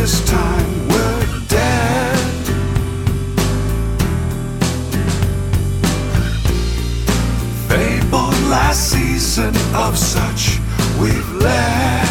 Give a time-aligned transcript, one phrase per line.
[0.00, 2.18] this time we're dead.
[7.68, 10.60] Fabled last season of such
[11.00, 12.07] we've led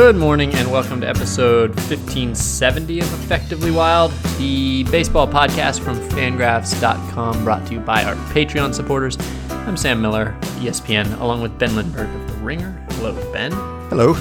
[0.00, 7.44] Good morning and welcome to episode 1570 of Effectively Wild, the baseball podcast from fangraphs.com
[7.44, 9.18] brought to you by our Patreon supporters.
[9.50, 12.86] I'm Sam Miller, ESPN, along with Ben Lindbergh of The Ringer.
[12.92, 13.52] Hello, Ben.
[13.90, 14.16] Hello.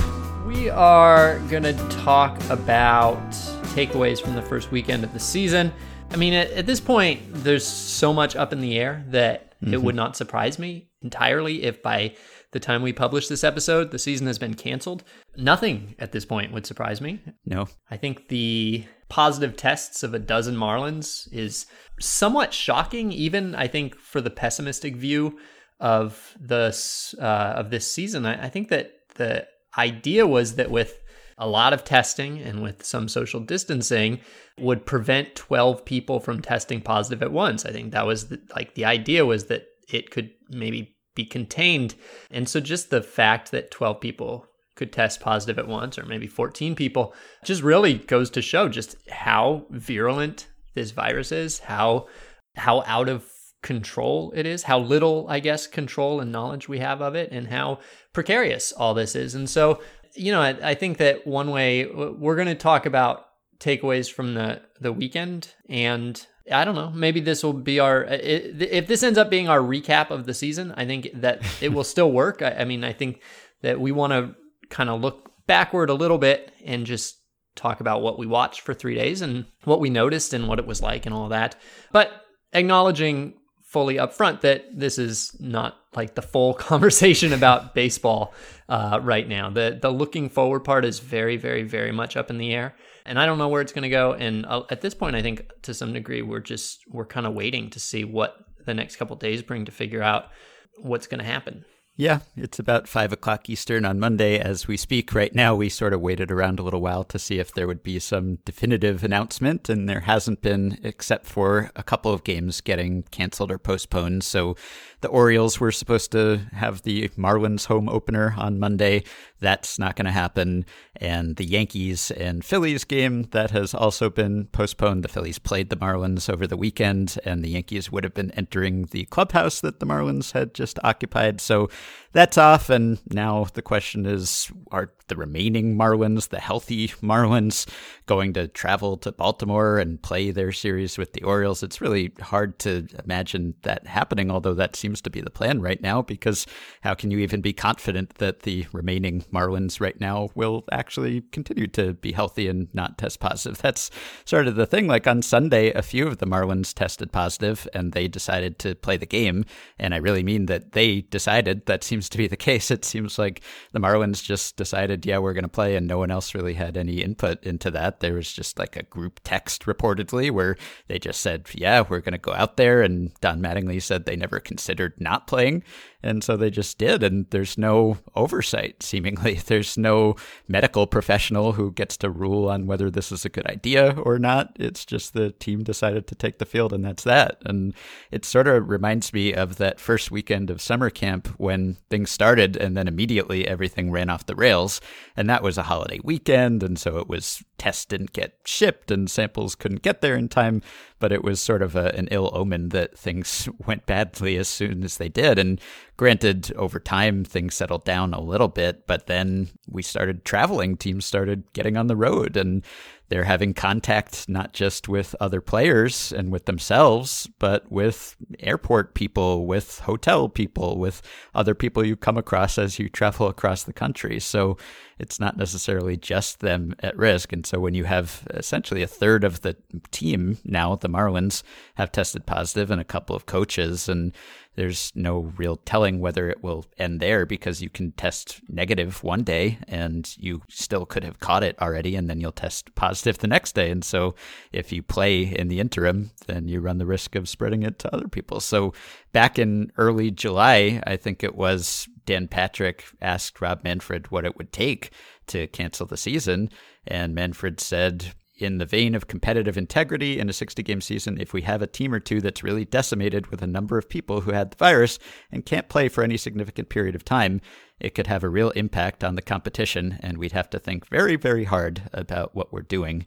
[0.46, 3.32] We are going to talk about
[3.72, 5.72] takeaways from the first weekend of the season.
[6.12, 9.78] I mean, at, at this point, there's so much up in the air that it
[9.78, 9.96] would mm-hmm.
[9.96, 12.16] not surprise me entirely if by
[12.52, 15.04] the time we publish this episode, the season has been canceled.
[15.38, 17.22] Nothing at this point would surprise me.
[17.46, 17.68] No.
[17.92, 21.68] I think the positive tests of a dozen Marlins is
[22.00, 25.38] somewhat shocking, even I think for the pessimistic view
[25.80, 26.76] of the
[27.20, 27.24] uh,
[27.56, 28.26] of this season.
[28.26, 29.48] I, I think that the
[29.78, 31.00] idea was that with
[31.38, 34.20] a lot of testing and with some social distancing
[34.60, 37.66] would prevent 12 people from testing positive at once.
[37.66, 41.96] I think that was the, like the idea was that it could maybe be contained.
[42.32, 46.28] And so just the fact that 12 people could test positive at once or maybe
[46.28, 52.08] 14 people just really goes to show just how virulent this virus is, how
[52.56, 53.26] how out of
[53.62, 57.48] control it is, how little I guess control and knowledge we have of it and
[57.48, 57.80] how
[58.14, 59.36] precarious all this is.
[59.36, 59.82] And so
[60.16, 63.26] you know, I, I think that one way we're going to talk about
[63.60, 68.88] takeaways from the the weekend, and I don't know, maybe this will be our if
[68.88, 70.74] this ends up being our recap of the season.
[70.76, 72.42] I think that it will still work.
[72.42, 73.22] I, I mean, I think
[73.62, 74.36] that we want to
[74.70, 77.18] kind of look backward a little bit and just
[77.56, 80.66] talk about what we watched for three days and what we noticed and what it
[80.66, 81.56] was like and all that.
[81.92, 82.12] But
[82.54, 83.34] acknowledging
[83.70, 88.34] fully upfront that this is not like the full conversation about baseball
[88.68, 89.50] uh, right now.
[89.50, 92.76] The the looking forward part is very, very, very much up in the air,
[93.06, 94.14] and I don't know where it's going to go.
[94.14, 97.34] And uh, at this point, I think to some degree we're just we're kind of
[97.34, 100.30] waiting to see what the next couple days bring to figure out
[100.78, 101.66] what's going to happen.
[102.00, 105.14] Yeah, it's about five o'clock Eastern on Monday as we speak.
[105.14, 107.84] Right now, we sort of waited around a little while to see if there would
[107.84, 113.04] be some definitive announcement, and there hasn't been, except for a couple of games getting
[113.12, 114.24] canceled or postponed.
[114.24, 114.56] So
[115.02, 119.04] the Orioles were supposed to have the Marlins home opener on Monday.
[119.40, 120.66] That's not going to happen.
[120.98, 125.04] And the Yankees and Phillies game that has also been postponed.
[125.04, 128.86] The Phillies played the Marlins over the weekend, and the Yankees would have been entering
[128.92, 131.40] the clubhouse that the Marlins had just occupied.
[131.40, 131.70] So
[132.12, 132.70] that's off.
[132.70, 137.68] And now the question is are the remaining Marlins, the healthy Marlins,
[138.06, 141.64] going to travel to Baltimore and play their series with the Orioles?
[141.64, 145.82] It's really hard to imagine that happening, although that seems to be the plan right
[145.82, 146.46] now, because
[146.82, 151.68] how can you even be confident that the remaining Marlins right now will actually continue
[151.68, 153.60] to be healthy and not test positive?
[153.62, 153.90] That's
[154.26, 154.88] sort of the thing.
[154.88, 158.98] Like on Sunday, a few of the Marlins tested positive and they decided to play
[158.98, 159.46] the game.
[159.78, 162.72] And I really mean that they decided that seems to be the case.
[162.72, 163.42] It seems like
[163.74, 166.78] the Marlins just decided, yeah, we're going to play, and no one else really had
[166.78, 168.00] any input into that.
[168.00, 170.56] There was just like a group text reportedly where
[170.88, 172.82] they just said, yeah, we're going to go out there.
[172.82, 175.64] And Don Mattingly said they never considered not playing.
[176.02, 177.04] And so they just did.
[177.04, 179.36] And there's no oversight, seemingly.
[179.50, 180.16] There's no
[180.48, 184.56] medical professional who gets to rule on whether this is a good idea or not.
[184.60, 187.42] It's just the team decided to take the field, and that's that.
[187.46, 187.74] And
[188.12, 192.56] it sort of reminds me of that first weekend of summer camp when things started,
[192.56, 194.80] and then immediately everything ran off the rails.
[195.18, 196.64] And that was a holiday weekend.
[196.64, 200.62] And so it was tests didn't get shipped, and samples couldn't get there in time
[201.00, 204.84] but it was sort of a, an ill omen that things went badly as soon
[204.84, 205.40] as they did.
[205.40, 205.60] And
[205.98, 210.78] granted, over time, things settled down a little bit, but then we started traveling.
[210.78, 212.64] Teams started getting on the road, and
[213.10, 219.48] they're having contact not just with other players and with themselves, but with airport people,
[219.48, 221.02] with hotel people, with
[221.34, 224.20] other people you come across as you travel across the country.
[224.20, 224.58] So
[225.00, 227.32] it's not necessarily just them at risk.
[227.32, 229.56] And so when you have essentially a third of the
[229.92, 231.42] team now, the Marlins,
[231.76, 234.14] have tested positive and a couple of coaches, and
[234.60, 239.24] there's no real telling whether it will end there because you can test negative one
[239.24, 243.28] day and you still could have caught it already and then you'll test positive the
[243.28, 243.72] next day.
[243.72, 244.16] And so
[244.52, 247.96] if you play in the interim, then you run the risk of spreading it to
[247.96, 248.42] other people.
[248.42, 248.74] So
[249.14, 254.36] back in early July, I think it was Dan Patrick asked Rob Manfred what it
[254.36, 254.90] would take
[255.28, 256.50] to cancel the season.
[256.88, 261.34] And Manfred said, in the vein of competitive integrity in a 60 game season, if
[261.34, 264.32] we have a team or two that's really decimated with a number of people who
[264.32, 264.98] had the virus
[265.32, 267.42] and can't play for any significant period of time,
[267.80, 270.00] it could have a real impact on the competition.
[270.02, 273.06] And we'd have to think very, very hard about what we're doing.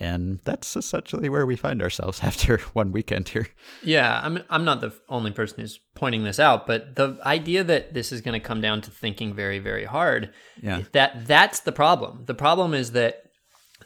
[0.00, 3.48] And that's essentially where we find ourselves after one weekend here.
[3.82, 7.94] Yeah, I'm I'm not the only person who's pointing this out, but the idea that
[7.94, 10.82] this is going to come down to thinking very very hard, yeah.
[10.92, 12.24] that that's the problem.
[12.26, 13.24] The problem is that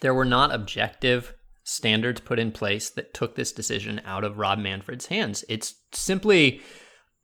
[0.00, 4.58] there were not objective standards put in place that took this decision out of Rob
[4.58, 5.44] Manfred's hands.
[5.48, 6.60] It's simply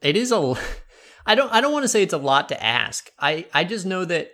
[0.01, 0.55] it is a
[1.27, 3.11] I don't I don't want to say it's a lot to ask.
[3.19, 4.33] I I just know that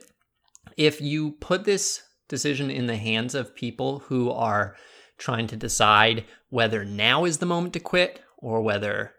[0.76, 4.76] if you put this decision in the hands of people who are
[5.18, 9.12] trying to decide whether now is the moment to quit or whether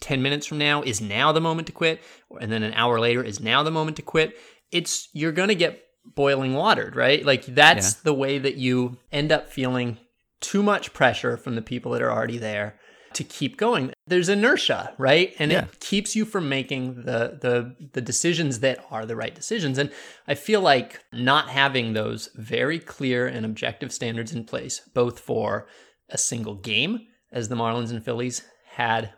[0.00, 2.00] 10 minutes from now is now the moment to quit
[2.40, 4.36] and then an hour later is now the moment to quit
[4.70, 5.82] it's you're going to get
[6.14, 8.00] boiling watered right like that's yeah.
[8.04, 9.98] the way that you end up feeling
[10.40, 12.78] too much pressure from the people that are already there
[13.14, 13.92] to keep going.
[14.08, 15.34] There's inertia, right?
[15.38, 15.64] And yeah.
[15.64, 19.78] it keeps you from making the the the decisions that are the right decisions.
[19.78, 19.90] And
[20.26, 25.66] I feel like not having those very clear and objective standards in place, both for
[26.08, 29.12] a single game, as the Marlins and Phillies had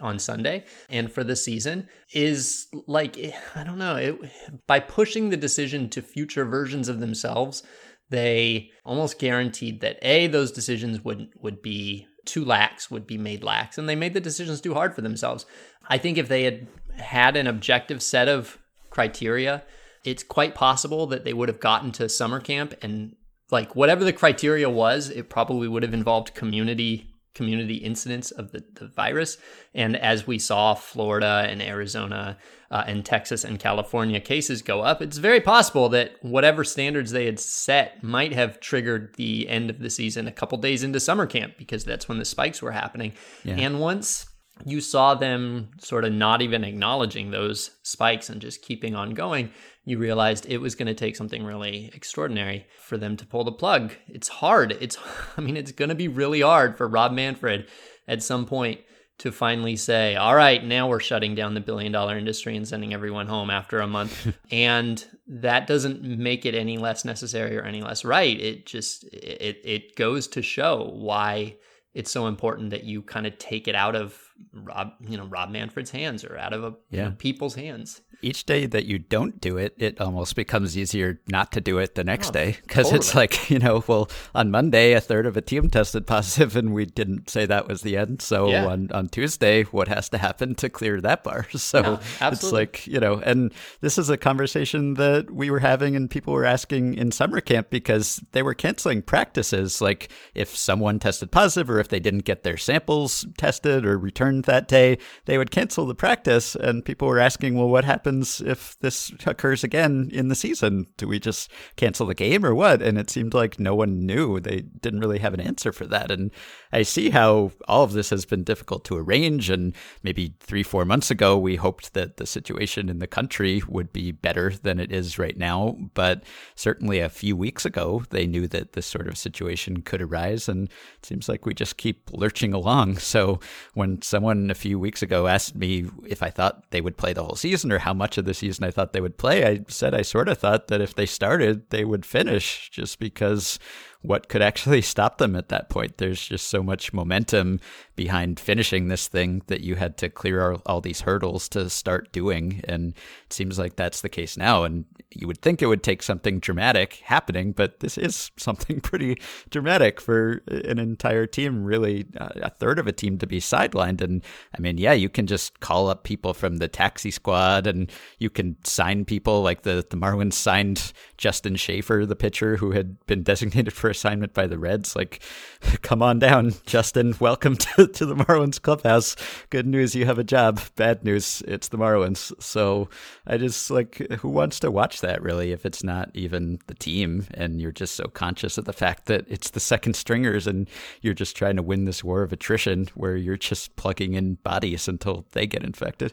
[0.00, 3.18] on Sunday and for the season is like
[3.54, 4.18] I don't know, it,
[4.66, 7.62] by pushing the decision to future versions of themselves,
[8.10, 13.42] they almost guaranteed that a those decisions would would be too lax would be made
[13.42, 15.46] lax, and they made the decisions too hard for themselves.
[15.88, 18.58] I think if they had had an objective set of
[18.90, 19.62] criteria,
[20.04, 23.16] it's quite possible that they would have gotten to summer camp and
[23.50, 28.64] like whatever the criteria was, it probably would have involved community community incidents of the,
[28.74, 29.38] the virus.
[29.74, 32.36] And as we saw Florida and Arizona
[32.70, 37.26] uh, and Texas and California cases go up, it's very possible that whatever standards they
[37.26, 41.26] had set might have triggered the end of the season a couple days into summer
[41.26, 43.12] camp because that's when the spikes were happening.
[43.44, 43.56] Yeah.
[43.56, 44.26] And once
[44.64, 49.50] you saw them sort of not even acknowledging those spikes and just keeping on going,
[49.84, 53.52] you realized it was going to take something really extraordinary for them to pull the
[53.52, 53.92] plug.
[54.06, 54.76] It's hard.
[54.80, 54.96] It's,
[55.36, 57.68] I mean, it's going to be really hard for Rob Manfred
[58.06, 58.80] at some point
[59.18, 62.92] to finally say, all right, now we're shutting down the billion dollar industry and sending
[62.92, 64.36] everyone home after a month.
[64.50, 68.40] and that doesn't make it any less necessary or any less right.
[68.40, 71.56] It just, it, it goes to show why
[71.94, 74.18] it's so important that you kind of take it out of
[74.52, 77.04] Rob, you know, Rob Manfred's hands or out of a, yeah.
[77.04, 81.20] you know, people's hands each day that you don't do it, it almost becomes easier
[81.26, 82.98] not to do it the next oh, day because totally.
[82.98, 86.72] it's like, you know, well, on Monday, a third of a team tested positive and
[86.72, 88.22] we didn't say that was the end.
[88.22, 88.66] So yeah.
[88.66, 91.46] on, on Tuesday, what has to happen to clear that bar?
[91.62, 95.96] So yeah, it's like, you know, and this is a conversation that we were having
[95.96, 99.80] and people were asking in summer camp because they were canceling practices.
[99.80, 104.31] Like if someone tested positive or if they didn't get their samples tested or returned
[104.42, 106.54] that day, they would cancel the practice.
[106.54, 110.86] And people were asking, well, what happens if this occurs again in the season?
[110.96, 112.82] Do we just cancel the game or what?
[112.82, 114.40] And it seemed like no one knew.
[114.40, 116.10] They didn't really have an answer for that.
[116.10, 116.30] And
[116.72, 119.50] I see how all of this has been difficult to arrange.
[119.50, 123.92] And maybe three, four months ago, we hoped that the situation in the country would
[123.92, 125.76] be better than it is right now.
[125.94, 126.24] But
[126.54, 130.48] certainly a few weeks ago, they knew that this sort of situation could arise.
[130.48, 132.98] And it seems like we just keep lurching along.
[133.12, 133.40] So
[133.74, 137.24] when someone a few weeks ago asked me if I thought they would play the
[137.24, 139.94] whole season or how much of the season I thought they would play, I said
[139.94, 143.58] I sort of thought that if they started, they would finish just because
[144.02, 145.98] what could actually stop them at that point.
[145.98, 147.60] There's just so much momentum
[147.96, 152.12] behind finishing this thing that you had to clear all, all, these hurdles to start
[152.12, 152.62] doing.
[152.64, 152.94] And
[153.26, 154.64] it seems like that's the case now.
[154.64, 159.20] And you would think it would take something dramatic happening, but this is something pretty
[159.50, 164.00] dramatic for an entire team, really uh, a third of a team to be sidelined.
[164.00, 164.22] And
[164.56, 168.30] I mean, yeah, you can just call up people from the taxi squad and you
[168.30, 173.22] can sign people like the, the Marlins signed Justin Shafer, the pitcher who had been
[173.22, 174.96] designated for assignment by the Reds.
[174.96, 175.22] Like,
[175.82, 177.14] come on down, Justin.
[177.20, 179.14] Welcome to, to the Marlins clubhouse.
[179.50, 180.60] Good news, you have a job.
[180.74, 182.32] Bad news, it's the Marlins.
[182.42, 182.88] So
[183.26, 187.26] I just like, who wants to watch that really if it's not even the team
[187.34, 190.68] and you're just so conscious of the fact that it's the second stringers and
[191.02, 194.88] you're just trying to win this war of attrition where you're just plugging in bodies
[194.88, 196.12] until they get infected?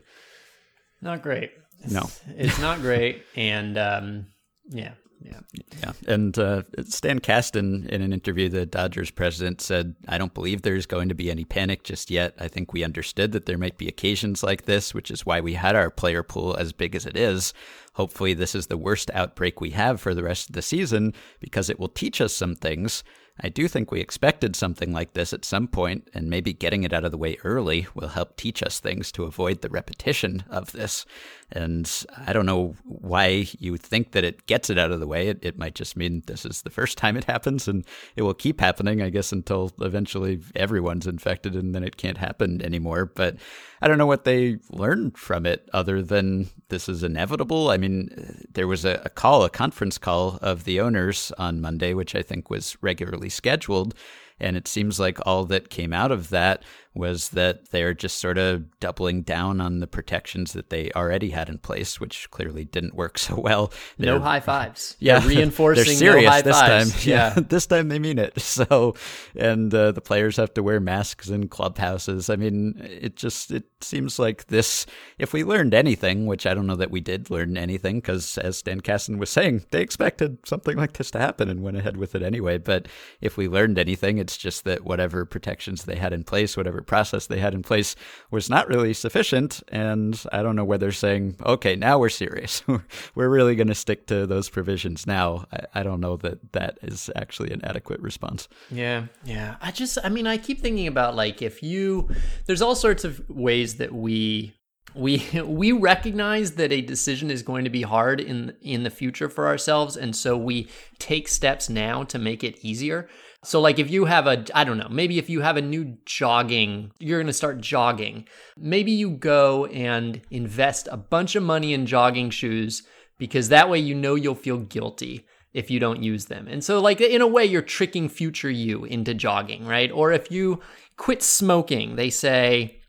[1.01, 1.51] Not great.
[1.81, 3.24] It's, no, it's not great.
[3.36, 4.27] And, um,
[4.69, 5.39] yeah, yeah.
[5.81, 5.91] Yeah.
[6.07, 10.85] And uh, Stan Kasten, in an interview, the Dodgers president said, I don't believe there's
[10.85, 12.35] going to be any panic just yet.
[12.39, 15.53] I think we understood that there might be occasions like this, which is why we
[15.53, 17.53] had our player pool as big as it is.
[17.93, 21.69] Hopefully, this is the worst outbreak we have for the rest of the season because
[21.69, 23.03] it will teach us some things.
[23.41, 26.93] I do think we expected something like this at some point, and maybe getting it
[26.93, 30.73] out of the way early will help teach us things to avoid the repetition of
[30.73, 31.05] this.
[31.51, 35.29] And I don't know why you think that it gets it out of the way.
[35.29, 38.33] It, it might just mean this is the first time it happens and it will
[38.35, 43.05] keep happening, I guess, until eventually everyone's infected and then it can't happen anymore.
[43.05, 43.37] But
[43.81, 47.71] I don't know what they learned from it other than this is inevitable.
[47.71, 51.93] I mean, there was a, a call, a conference call of the owners on Monday,
[51.93, 53.95] which I think was regularly scheduled.
[54.39, 56.63] And it seems like all that came out of that
[56.96, 61.48] was that they're just sort of doubling down on the protections that they already had
[61.48, 63.72] in place, which clearly didn't work so well.
[63.98, 64.96] They're, no high fives.
[65.10, 65.86] Yeah, they're reinforcing.
[65.86, 66.91] They're serious no high this fives.
[67.03, 67.10] time.
[67.10, 67.29] Yeah.
[67.36, 68.39] this time they mean it.
[68.41, 68.96] So,
[69.36, 72.29] and uh, the players have to wear masks in clubhouses.
[72.29, 74.86] I mean, it just it seems like this.
[75.17, 78.58] If we learned anything, which I don't know that we did learn anything, because as
[78.58, 82.15] Stan Kasten was saying, they expected something like this to happen and went ahead with
[82.15, 82.58] it anyway.
[82.58, 82.88] But
[83.22, 87.27] if we learned anything, it's just that whatever protections they had in place, whatever process
[87.27, 87.95] they had in place
[88.31, 89.62] was not really sufficient.
[89.69, 92.63] And I don't know whether saying, okay, now we're serious.
[93.15, 95.45] we're really going to stick to those provisions now.
[95.51, 98.48] I, I, don't know that that is actually an adequate response.
[98.69, 99.05] Yeah.
[99.24, 99.55] Yeah.
[99.62, 102.09] I just, I mean, I keep thinking about like if you,
[102.45, 104.55] there's all sorts of ways that we
[104.95, 109.29] we we recognize that a decision is going to be hard in in the future
[109.29, 110.67] for ourselves and so we
[110.98, 113.07] take steps now to make it easier
[113.43, 115.98] so, like, if you have a, I don't know, maybe if you have a new
[116.05, 118.27] jogging, you're going to start jogging.
[118.58, 122.84] Maybe you go and invest a bunch of money in jogging shoes
[123.17, 126.48] because that way you know you'll feel guilty if you don't use them.
[126.50, 129.89] And so, like, in a way, you're tricking future you into jogging, right?
[129.89, 130.60] Or if you
[130.98, 132.79] quit smoking, they say,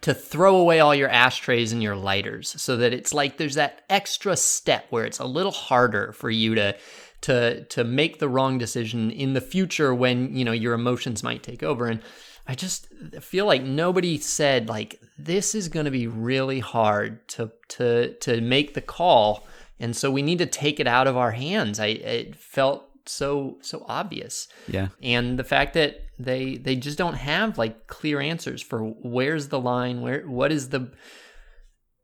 [0.00, 3.82] to throw away all your ashtrays and your lighters so that it's like there's that
[3.88, 6.76] extra step where it's a little harder for you to
[7.22, 11.42] to to make the wrong decision in the future when you know your emotions might
[11.42, 11.86] take over.
[11.86, 12.00] And
[12.46, 12.88] i just
[13.20, 18.40] feel like nobody said like this is going to be really hard to to to
[18.40, 19.46] make the call.
[19.80, 21.80] And so we need to take it out of our hands.
[21.80, 24.48] I it felt so so obvious.
[24.68, 24.88] Yeah.
[25.02, 29.60] And the fact that they they just don't have like clear answers for where's the
[29.60, 30.90] line where what is the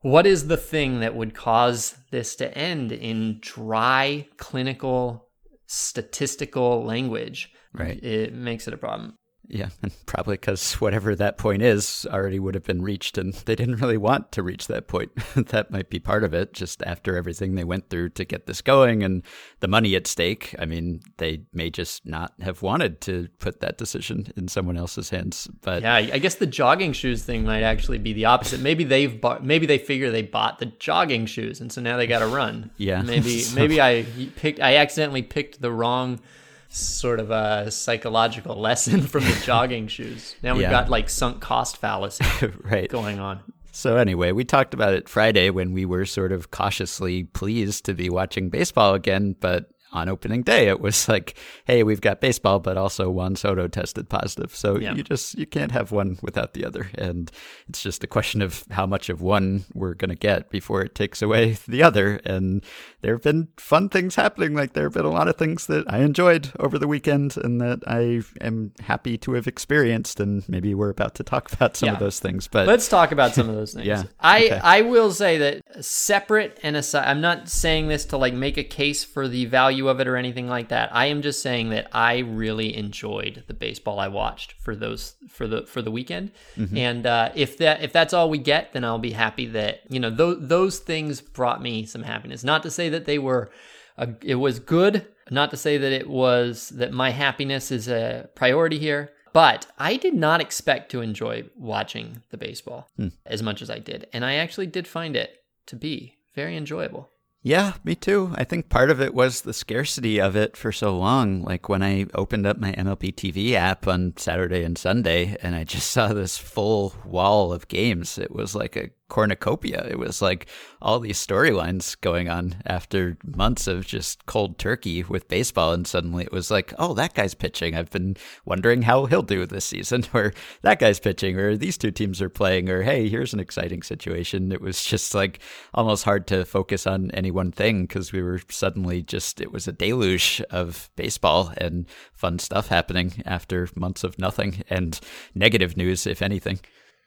[0.01, 5.29] what is the thing that would cause this to end in dry clinical
[5.67, 7.53] statistical language?
[7.73, 8.03] Right.
[8.03, 9.19] It makes it a problem.
[9.49, 13.55] Yeah, and probably because whatever that point is already would have been reached, and they
[13.55, 15.11] didn't really want to reach that point.
[15.35, 18.61] that might be part of it, just after everything they went through to get this
[18.61, 19.23] going and
[19.61, 20.55] the money at stake.
[20.59, 25.11] I mean, they may just not have wanted to put that decision in someone else's
[25.11, 25.49] hands.
[25.63, 28.61] But yeah, I guess the jogging shoes thing might actually be the opposite.
[28.61, 32.07] Maybe they've bought, maybe they figure they bought the jogging shoes, and so now they
[32.07, 32.71] got to run.
[32.77, 33.57] Yeah, maybe so.
[33.57, 34.05] maybe I
[34.37, 36.21] picked, I accidentally picked the wrong
[36.69, 40.37] sort of a psychological lesson from the jogging shoes.
[40.43, 40.71] Now we've yeah.
[40.71, 42.25] got like sunk cost fallacy
[42.63, 42.89] right.
[42.89, 43.41] going on.
[43.73, 47.95] So anyway, we talked about it Friday when we were sort of cautiously pleased to
[47.95, 52.59] be watching baseball again, but on opening day, it was like, hey, we've got baseball,
[52.59, 54.55] but also Juan Soto tested positive.
[54.55, 54.95] So yeah.
[54.95, 57.31] you just you can't have one without the other, and
[57.69, 61.23] it's just a question of how much of one we're gonna get before it takes
[61.23, 62.21] away the other.
[62.25, 62.65] And
[63.01, 64.55] there have been fun things happening.
[64.55, 67.61] Like there have been a lot of things that I enjoyed over the weekend, and
[67.61, 70.21] that I am happy to have experienced.
[70.21, 71.93] And maybe we're about to talk about some yeah.
[71.95, 72.49] of those things.
[72.49, 73.87] But let's talk about some of those things.
[73.87, 74.61] yeah, I okay.
[74.63, 78.65] I will say that separate and aside, I'm not saying this to like make a
[78.65, 80.95] case for the value value of it or anything like that.
[80.95, 85.47] I am just saying that I really enjoyed the baseball I watched for those for
[85.47, 86.33] the for the weekend.
[86.57, 86.77] Mm-hmm.
[86.77, 90.01] And uh, if that if that's all we get, then I'll be happy that you
[90.01, 92.45] know those those things brought me some happiness.
[92.45, 93.51] Not to say that they were
[93.97, 95.07] a, it was good.
[95.31, 99.11] Not to say that it was that my happiness is a priority here.
[99.35, 103.13] But I did not expect to enjoy watching the baseball mm.
[103.27, 104.09] as much as I did.
[104.13, 107.11] And I actually did find it to be very enjoyable.
[107.43, 108.33] Yeah, me too.
[108.35, 111.43] I think part of it was the scarcity of it for so long.
[111.43, 115.65] Like when I opened up my MLB TV app on Saturday and Sunday and I
[115.65, 119.87] just saw this full wall of games, it was like a cornucopia.
[119.89, 120.47] It was like
[120.81, 125.73] all these storylines going on after months of just cold turkey with baseball.
[125.73, 127.75] And suddenly it was like, oh, that guy's pitching.
[127.75, 131.91] I've been wondering how he'll do this season, or that guy's pitching, or these two
[131.91, 134.53] teams are playing, or hey, here's an exciting situation.
[134.53, 135.41] It was just like
[135.75, 139.69] almost hard to focus on any one thing because we were suddenly just, it was
[139.69, 144.99] a deluge of baseball and fun stuff happening after months of nothing and
[145.35, 146.61] negative news, if anything.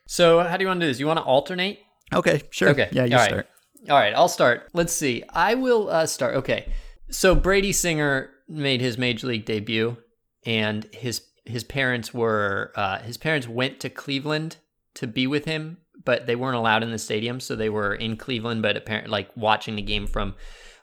[0.08, 1.00] So, how do you want to do this?
[1.00, 1.80] You want to alternate?
[2.14, 2.70] Okay, sure.
[2.70, 2.90] Okay.
[2.92, 3.36] Yeah, you All start.
[3.36, 3.90] Right.
[3.90, 4.70] All right, I'll start.
[4.74, 5.24] Let's see.
[5.30, 6.36] I will uh, start.
[6.36, 6.72] Okay.
[7.10, 9.98] So Brady Singer made his major league debut
[10.46, 14.58] and his his parents were uh, his parents went to Cleveland
[14.96, 18.18] to be with him, but they weren't allowed in the stadium, so they were in
[18.18, 20.36] Cleveland, but apparently like watching the game from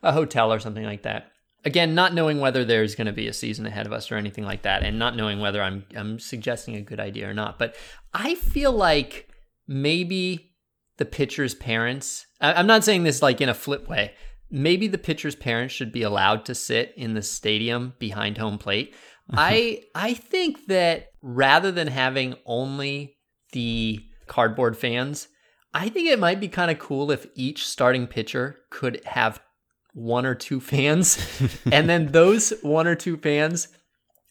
[0.02, 1.32] a hotel or something like that.
[1.64, 4.44] Again, not knowing whether there's going to be a season ahead of us or anything
[4.44, 7.74] like that, and not knowing whether I'm I'm suggesting a good idea or not, but
[8.14, 9.28] I feel like
[9.66, 10.52] maybe
[10.98, 12.26] the pitcher's parents.
[12.40, 14.12] I'm not saying this like in a flip way.
[14.50, 18.94] Maybe the pitcher's parents should be allowed to sit in the stadium behind home plate.
[19.30, 19.36] Mm-hmm.
[19.38, 23.16] I I think that rather than having only
[23.52, 25.28] the cardboard fans,
[25.74, 29.40] I think it might be kind of cool if each starting pitcher could have
[29.92, 31.18] one or two fans,
[31.72, 33.68] and then those one or two fans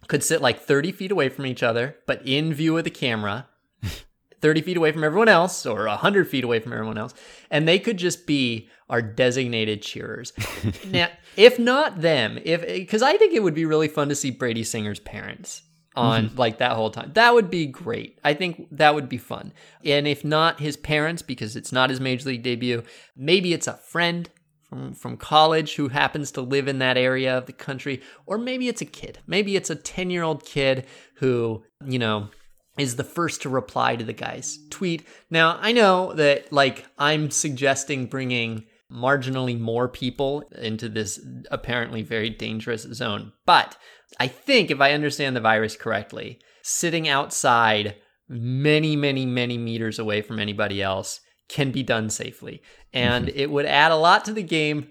[0.07, 3.47] could sit like 30 feet away from each other, but in view of the camera,
[4.41, 7.13] 30 feet away from everyone else or 100 feet away from everyone else.
[7.51, 10.31] And they could just be our designated cheerers.
[10.87, 14.31] now, if not them, if because I think it would be really fun to see
[14.31, 15.63] Brady Singer's parents
[15.97, 16.37] on mm-hmm.
[16.37, 17.11] like that whole time.
[17.13, 18.19] That would be great.
[18.23, 19.51] I think that would be fun.
[19.83, 22.83] And if not his parents, because it's not his major league debut,
[23.15, 24.29] maybe it's a friend
[24.63, 28.67] from from college who happens to live in that area of the country, or maybe
[28.67, 29.19] it's a kid.
[29.25, 30.85] Maybe it's a 10 year old kid
[31.15, 32.29] who, you know,
[32.77, 35.07] is the first to reply to the guy's tweet.
[35.31, 41.19] Now, I know that like I'm suggesting bringing marginally more people into this
[41.51, 43.77] apparently very dangerous zone, but
[44.19, 47.95] I think if I understand the virus correctly, sitting outside
[48.27, 52.61] many, many, many meters away from anybody else can be done safely.
[52.93, 53.39] And mm-hmm.
[53.39, 54.89] it would add a lot to the game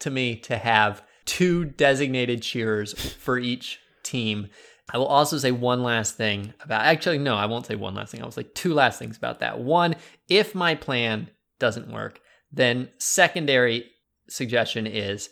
[0.00, 4.48] to me to have two designated cheerers for each team
[4.92, 8.10] I will also say one last thing about actually no, I won't say one last
[8.10, 8.20] thing.
[8.20, 9.60] I will say two last things about that.
[9.60, 9.96] One,
[10.28, 12.20] if my plan doesn't work,
[12.52, 13.90] then secondary
[14.28, 15.30] suggestion is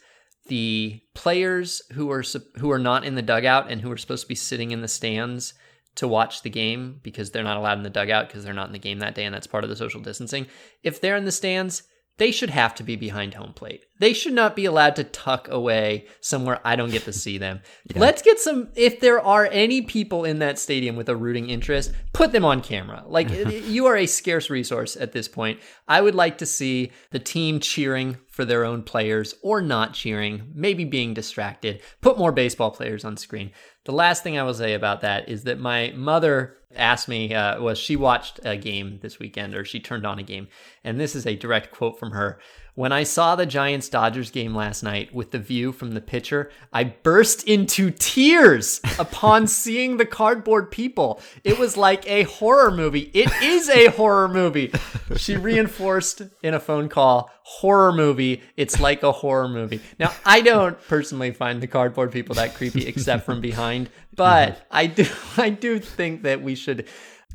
[0.49, 2.25] the players who are
[2.57, 4.89] who are not in the dugout and who are supposed to be sitting in the
[4.89, 5.55] stands
[5.95, 8.73] to watch the game because they're not allowed in the dugout because they're not in
[8.73, 10.47] the game that day and that's part of the social distancing.
[10.83, 11.83] If they're in the stands,
[12.19, 13.85] they should have to be behind home plate.
[14.01, 17.61] They should not be allowed to tuck away somewhere I don't get to see them.
[17.85, 17.99] yeah.
[17.99, 21.93] Let's get some, if there are any people in that stadium with a rooting interest,
[22.13, 23.05] put them on camera.
[23.07, 25.61] Like, you are a scarce resource at this point.
[25.87, 30.53] I would like to see the team cheering for their own players or not cheering,
[30.55, 31.81] maybe being distracted.
[32.01, 33.51] Put more baseball players on screen.
[33.89, 37.59] The last thing I will say about that is that my mother asked me uh,
[37.63, 40.47] was she watched a game this weekend or she turned on a game
[40.85, 42.39] and this is a direct quote from her
[42.79, 46.49] when I saw the Giants Dodgers game last night with the view from the pitcher,
[46.73, 51.21] I burst into tears upon seeing the cardboard people.
[51.43, 53.11] It was like a horror movie.
[53.13, 54.73] It is a horror movie.
[55.17, 58.43] She reinforced in a phone call horror movie.
[58.57, 59.81] It's like a horror movie.
[59.99, 64.87] Now, I don't personally find the cardboard people that creepy except from behind, but I
[64.87, 65.05] do
[65.37, 66.87] I do think that we should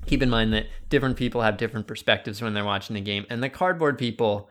[0.06, 3.43] keep in mind that different people have different perspectives when they're watching the game and
[3.43, 4.49] the cardboard people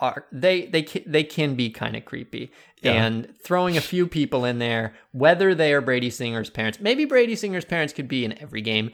[0.00, 2.52] are they they they can be kind of creepy.
[2.82, 2.92] Yeah.
[2.92, 7.34] And throwing a few people in there, whether they are Brady Singer's parents, maybe Brady
[7.34, 8.92] Singer's parents could be in every game.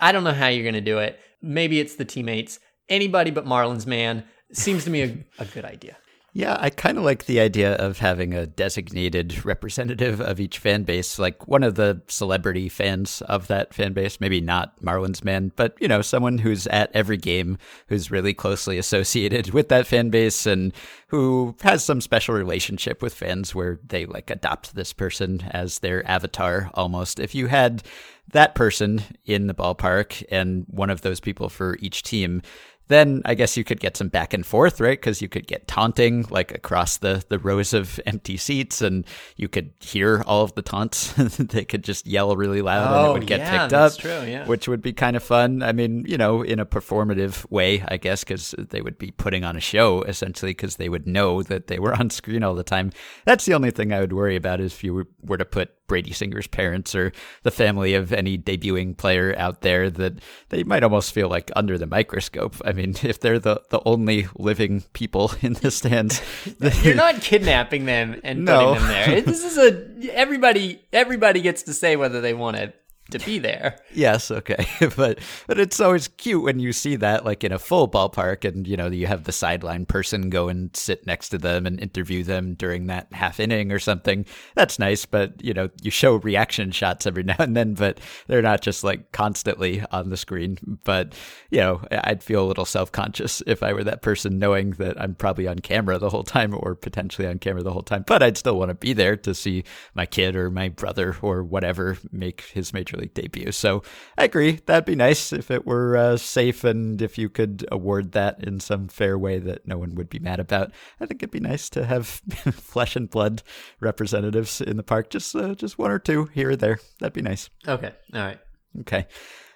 [0.00, 1.18] I don't know how you're going to do it.
[1.40, 2.60] Maybe it's the teammates.
[2.88, 5.96] Anybody but Marlins man seems to me a, a good idea.
[6.34, 10.82] Yeah, I kind of like the idea of having a designated representative of each fan
[10.84, 15.52] base, like one of the celebrity fans of that fan base, maybe not Marlins man,
[15.56, 20.08] but you know, someone who's at every game, who's really closely associated with that fan
[20.08, 20.72] base and
[21.08, 26.08] who has some special relationship with fans where they like adopt this person as their
[26.10, 27.20] avatar almost.
[27.20, 27.82] If you had
[28.30, 32.40] that person in the ballpark and one of those people for each team,
[32.88, 34.98] then I guess you could get some back and forth, right?
[34.98, 39.04] Because you could get taunting like across the, the rows of empty seats and
[39.36, 41.12] you could hear all of the taunts.
[41.38, 43.96] they could just yell really loud oh, and it oh, would get yeah, picked up,
[43.96, 44.46] true, yeah.
[44.46, 45.62] which would be kind of fun.
[45.62, 49.44] I mean, you know, in a performative way, I guess, because they would be putting
[49.44, 52.62] on a show essentially because they would know that they were on screen all the
[52.62, 52.92] time.
[53.24, 56.14] That's the only thing I would worry about is if you were to put Brady
[56.14, 60.14] Singer's parents or the family of any debuting player out there that
[60.48, 62.56] they might almost feel like under the microscope.
[62.64, 66.22] I mean, if they're the, the only living people in the stands,
[66.82, 68.72] you're not kidnapping them and no.
[68.72, 69.20] putting them there.
[69.20, 72.72] This is a everybody everybody gets to say whether they want to
[73.12, 73.78] to be there.
[73.94, 74.66] Yes, okay.
[74.96, 78.66] but but it's always cute when you see that like in a full ballpark and
[78.66, 82.22] you know you have the sideline person go and sit next to them and interview
[82.22, 84.24] them during that half inning or something.
[84.54, 88.40] That's nice, but you know, you show reaction shots every now and then, but they're
[88.40, 90.58] not just like constantly on the screen.
[90.84, 91.14] But
[91.50, 95.14] you know, I'd feel a little self-conscious if I were that person knowing that I'm
[95.14, 98.38] probably on camera the whole time or potentially on camera the whole time, but I'd
[98.38, 102.42] still want to be there to see my kid or my brother or whatever make
[102.52, 103.52] his major league debut.
[103.52, 103.82] So
[104.16, 104.60] I agree.
[104.66, 108.60] That'd be nice if it were uh, safe and if you could award that in
[108.60, 110.72] some fair way that no one would be mad about.
[111.00, 112.06] I think it'd be nice to have
[112.52, 113.42] flesh and blood
[113.80, 115.10] representatives in the park.
[115.10, 116.78] Just uh, just one or two here or there.
[117.00, 117.50] That'd be nice.
[117.66, 117.92] Okay.
[118.14, 118.38] All right.
[118.80, 119.06] Okay.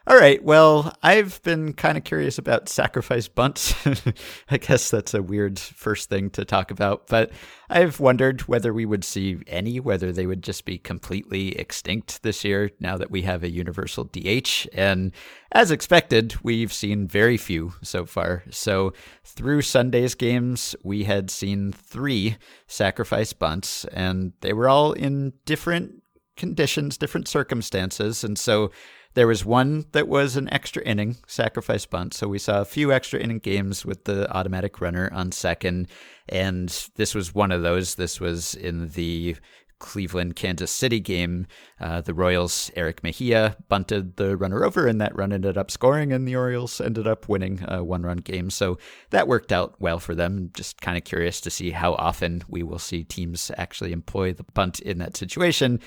[0.09, 0.41] All right.
[0.41, 3.75] Well, I've been kind of curious about sacrifice bunts.
[4.49, 7.33] I guess that's a weird first thing to talk about, but
[7.69, 12.45] I've wondered whether we would see any, whether they would just be completely extinct this
[12.45, 14.69] year now that we have a universal DH.
[14.73, 15.11] And
[15.51, 18.45] as expected, we've seen very few so far.
[18.49, 18.93] So
[19.25, 22.37] through Sunday's games, we had seen three
[22.69, 26.05] sacrifice bunts, and they were all in different
[26.37, 28.23] conditions, different circumstances.
[28.23, 28.71] And so
[29.17, 32.13] there was one that was an extra inning sacrifice bunt.
[32.13, 35.89] So we saw a few extra inning games with the automatic runner on second.
[36.29, 37.95] And this was one of those.
[37.95, 39.37] This was in the
[39.79, 41.47] Cleveland Kansas City game.
[41.81, 46.13] Uh, the Royals, Erick Mejia, bunted the runner over, and that run ended up scoring,
[46.13, 48.51] and the Orioles ended up winning a one run game.
[48.51, 48.79] So
[49.11, 50.51] that worked out well for them.
[50.55, 54.45] Just kind of curious to see how often we will see teams actually employ the
[54.45, 55.81] bunt in that situation.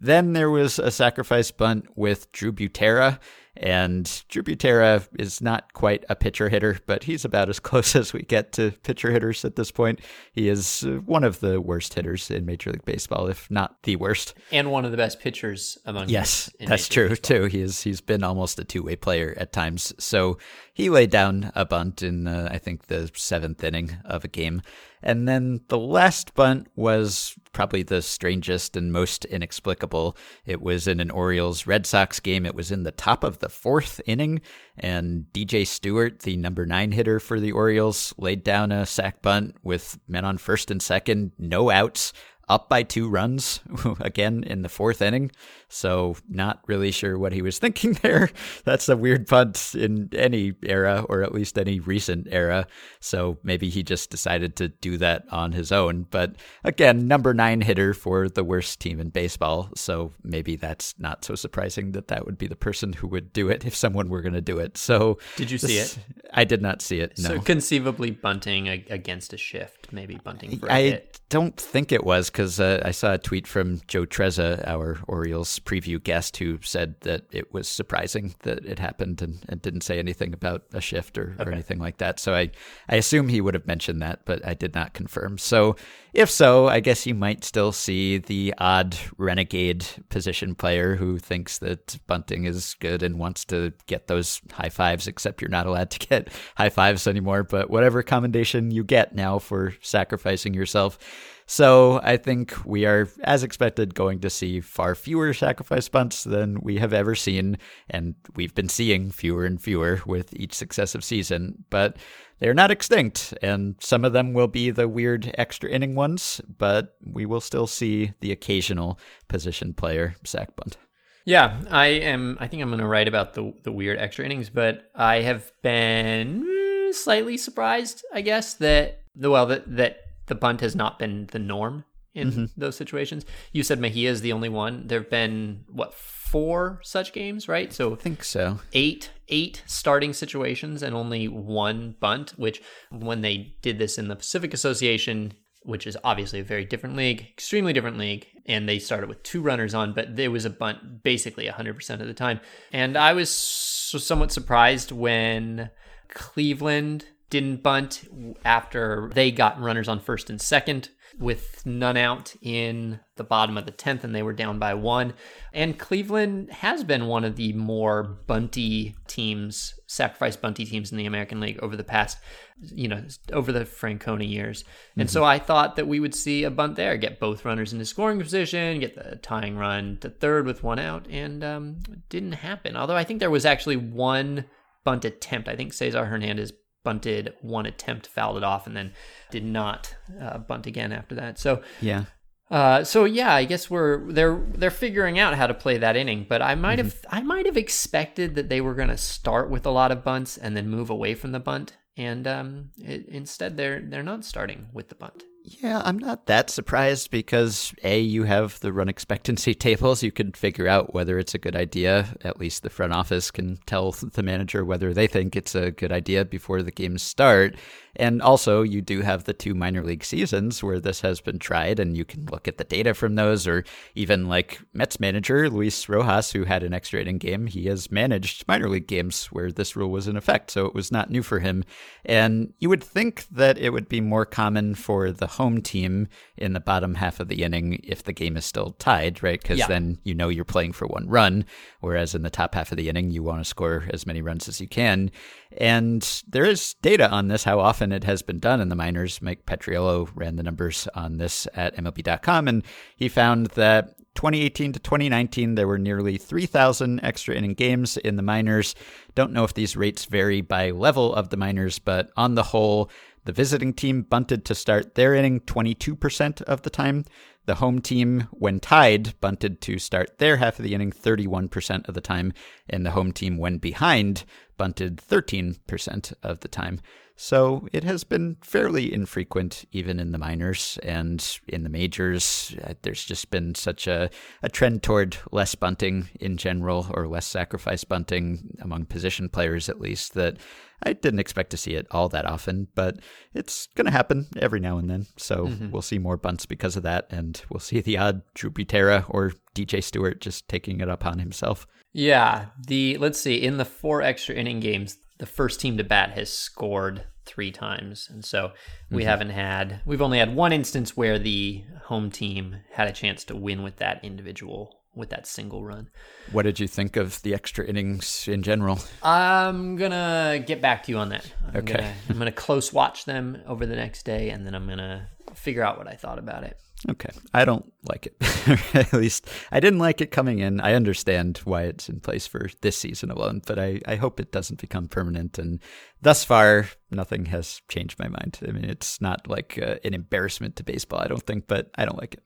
[0.00, 3.18] Then there was a sacrifice bunt with Drew Butera,
[3.58, 8.12] and Drew Butera is not quite a pitcher hitter, but he's about as close as
[8.12, 10.00] we get to pitcher hitters at this point.
[10.32, 13.96] He is uh, one of the worst hitters in Major League Baseball, if not the
[13.96, 14.34] worst.
[14.52, 17.44] And one of the best pitchers among Yes, that's true too.
[17.44, 19.92] He is he's been almost a two-way player at times.
[19.98, 20.38] So
[20.72, 24.62] he laid down a bunt in uh, I think the 7th inning of a game.
[25.02, 30.16] And then the last bunt was probably the strangest and most inexplicable.
[30.44, 32.44] It was in an Orioles Red Sox game.
[32.44, 34.40] It was in the top of the fourth inning,
[34.78, 39.56] and DJ Stewart, the number nine hitter for the Orioles, laid down a sac bunt
[39.62, 42.12] with men on first and second, no outs,
[42.48, 43.60] up by two runs
[44.00, 45.30] again in the fourth inning.
[45.68, 48.30] So not really sure what he was thinking there.
[48.64, 52.66] That's a weird bunt in any era, or at least any recent era.
[53.00, 56.06] So maybe he just decided to do that on his own.
[56.10, 59.70] But again, number nine hitter for the worst team in baseball.
[59.74, 63.48] So maybe that's not so surprising that that would be the person who would do
[63.48, 64.76] it if someone were going to do it.
[64.76, 65.98] So did you see it?
[66.32, 67.18] I did not see it.
[67.18, 67.30] No.
[67.30, 71.20] So conceivably bunting against a shift, maybe bunting for a I hit.
[71.28, 75.58] don't think it was because uh, I saw a tweet from Joe Trezza, our Orioles
[75.60, 79.98] preview guest who said that it was surprising that it happened and, and didn't say
[79.98, 81.48] anything about a shift or, okay.
[81.48, 82.20] or anything like that.
[82.20, 82.50] So I,
[82.90, 85.38] I assume he would have mentioned that, but I did not confirm.
[85.38, 85.76] So
[86.16, 91.58] if so, I guess you might still see the odd renegade position player who thinks
[91.58, 95.90] that bunting is good and wants to get those high fives, except you're not allowed
[95.90, 97.42] to get high fives anymore.
[97.42, 100.98] But whatever commendation you get now for sacrificing yourself
[101.46, 106.60] so I think we are, as expected, going to see far fewer sacrifice bunts than
[106.60, 107.58] we have ever seen.
[107.88, 111.64] And we've been seeing fewer and fewer with each successive season.
[111.70, 111.98] But
[112.38, 116.96] they're not extinct, and some of them will be the weird extra inning ones, but
[117.04, 120.76] we will still see the occasional position player sac bunt.
[121.24, 122.36] Yeah, I am.
[122.38, 125.50] I think I'm going to write about the the weird extra innings, but I have
[125.62, 131.26] been slightly surprised, I guess, that the well that that the bunt has not been
[131.32, 132.44] the norm in mm-hmm.
[132.56, 133.24] those situations.
[133.52, 134.86] You said Mejia is the only one.
[134.86, 137.72] There have been what four such games, right?
[137.72, 138.60] So I think so.
[138.72, 142.34] Eight eight starting situations and only one bunt.
[142.36, 146.96] Which when they did this in the Pacific Association, which is obviously a very different
[146.96, 150.50] league, extremely different league, and they started with two runners on, but there was a
[150.50, 152.40] bunt basically 100% of the time.
[152.72, 155.70] And I was somewhat surprised when
[156.08, 158.04] Cleveland didn't bunt
[158.44, 163.64] after they got runners on first and second with none out in the bottom of
[163.64, 165.14] the 10th and they were down by one.
[165.52, 171.06] And Cleveland has been one of the more bunty teams, sacrifice bunty teams in the
[171.06, 172.18] American League over the past,
[172.60, 173.02] you know,
[173.32, 174.64] over the Francona years.
[174.96, 175.12] And mm-hmm.
[175.12, 178.20] so I thought that we would see a bunt there, get both runners into scoring
[178.20, 181.78] position, get the tying run to third with one out, and um,
[182.10, 182.76] didn't happen.
[182.76, 184.44] Although I think there was actually one
[184.84, 185.48] bunt attempt.
[185.48, 186.52] I think Cesar Hernandez
[186.86, 188.92] bunted one attempt, fouled it off, and then
[189.30, 191.38] did not uh, bunt again after that.
[191.38, 192.04] So yeah,
[192.48, 196.26] Uh, so yeah, I guess we're they're they're figuring out how to play that inning,
[196.28, 199.66] but I might have I might have expected that they were going to start with
[199.66, 203.56] a lot of bunts and then move away from the bunt, and um, it, instead
[203.56, 205.24] they're they're not starting with the bunt.
[205.48, 210.02] Yeah, I'm not that surprised because A, you have the run expectancy tables.
[210.02, 212.16] You can figure out whether it's a good idea.
[212.22, 215.92] At least the front office can tell the manager whether they think it's a good
[215.92, 217.54] idea before the games start.
[217.96, 221.80] And also, you do have the two minor league seasons where this has been tried,
[221.80, 225.88] and you can look at the data from those, or even like Mets manager Luis
[225.88, 229.76] Rojas, who had an extra inning game, he has managed minor league games where this
[229.76, 231.64] rule was in effect, so it was not new for him.
[232.04, 236.52] And you would think that it would be more common for the home team in
[236.52, 239.40] the bottom half of the inning if the game is still tied, right?
[239.40, 239.66] Because Yeah.
[239.68, 241.44] then you know you're playing for one run,
[241.80, 244.48] whereas in the top half of the inning, you want to score as many runs
[244.48, 245.10] as you can.
[245.58, 249.20] And there is data on this, how often it has been done in the minors.
[249.20, 252.64] Mike Petriello ran the numbers on this at MLB.com, and
[252.96, 258.22] he found that 2018 to 2019, there were nearly 3,000 extra inning games in the
[258.22, 258.74] minors.
[259.14, 262.90] Don't know if these rates vary by level of the minors, but on the whole,
[263.24, 267.04] the visiting team bunted to start their inning 22% of the time.
[267.44, 271.94] The home team, when tied, bunted to start their half of the inning 31% of
[271.94, 272.32] the time.
[272.68, 274.24] And the home team, when behind,
[274.56, 276.80] bunted 13% of the time.
[277.18, 282.54] So it has been fairly infrequent, even in the minors and in the majors.
[282.62, 284.10] Uh, There's just been such a,
[284.42, 289.80] a trend toward less bunting in general, or less sacrifice bunting among position players at
[289.80, 290.36] least, that
[290.82, 292.98] I didn't expect to see it all that often, but
[293.32, 295.06] it's going to happen every now and then.
[295.16, 299.06] So we'll see more bunts because of that, and we'll see the odd Drew Butera
[299.08, 301.66] or DJ Stewart just taking it upon himself.
[301.94, 306.10] Yeah, the let's see, in the four extra inning games, the first team to bat
[306.12, 308.08] has scored three times.
[308.10, 308.52] And so
[308.90, 309.08] we mm-hmm.
[309.08, 313.36] haven't had we've only had one instance where the home team had a chance to
[313.36, 315.90] win with that individual with that single run.
[316.32, 318.80] What did you think of the extra innings in general?
[319.02, 321.30] I'm gonna get back to you on that.
[321.48, 321.74] I'm Okay.
[321.74, 325.62] Gonna, I'm gonna close watch them over the next day, and then I'm gonna figure
[325.62, 326.58] out what I thought about it.
[326.90, 327.10] Okay.
[327.32, 328.74] I don't like it.
[328.74, 330.60] At least I didn't like it coming in.
[330.60, 334.30] I understand why it's in place for this season alone, but I, I hope it
[334.30, 335.38] doesn't become permanent.
[335.38, 335.60] And
[336.02, 338.38] thus far, nothing has changed my mind.
[338.46, 341.86] I mean, it's not like uh, an embarrassment to baseball, I don't think, but I
[341.86, 342.22] don't like it.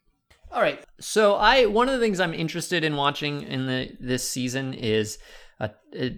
[0.52, 0.84] All right.
[0.98, 5.18] So I one of the things I'm interested in watching in the this season is
[5.60, 5.68] uh,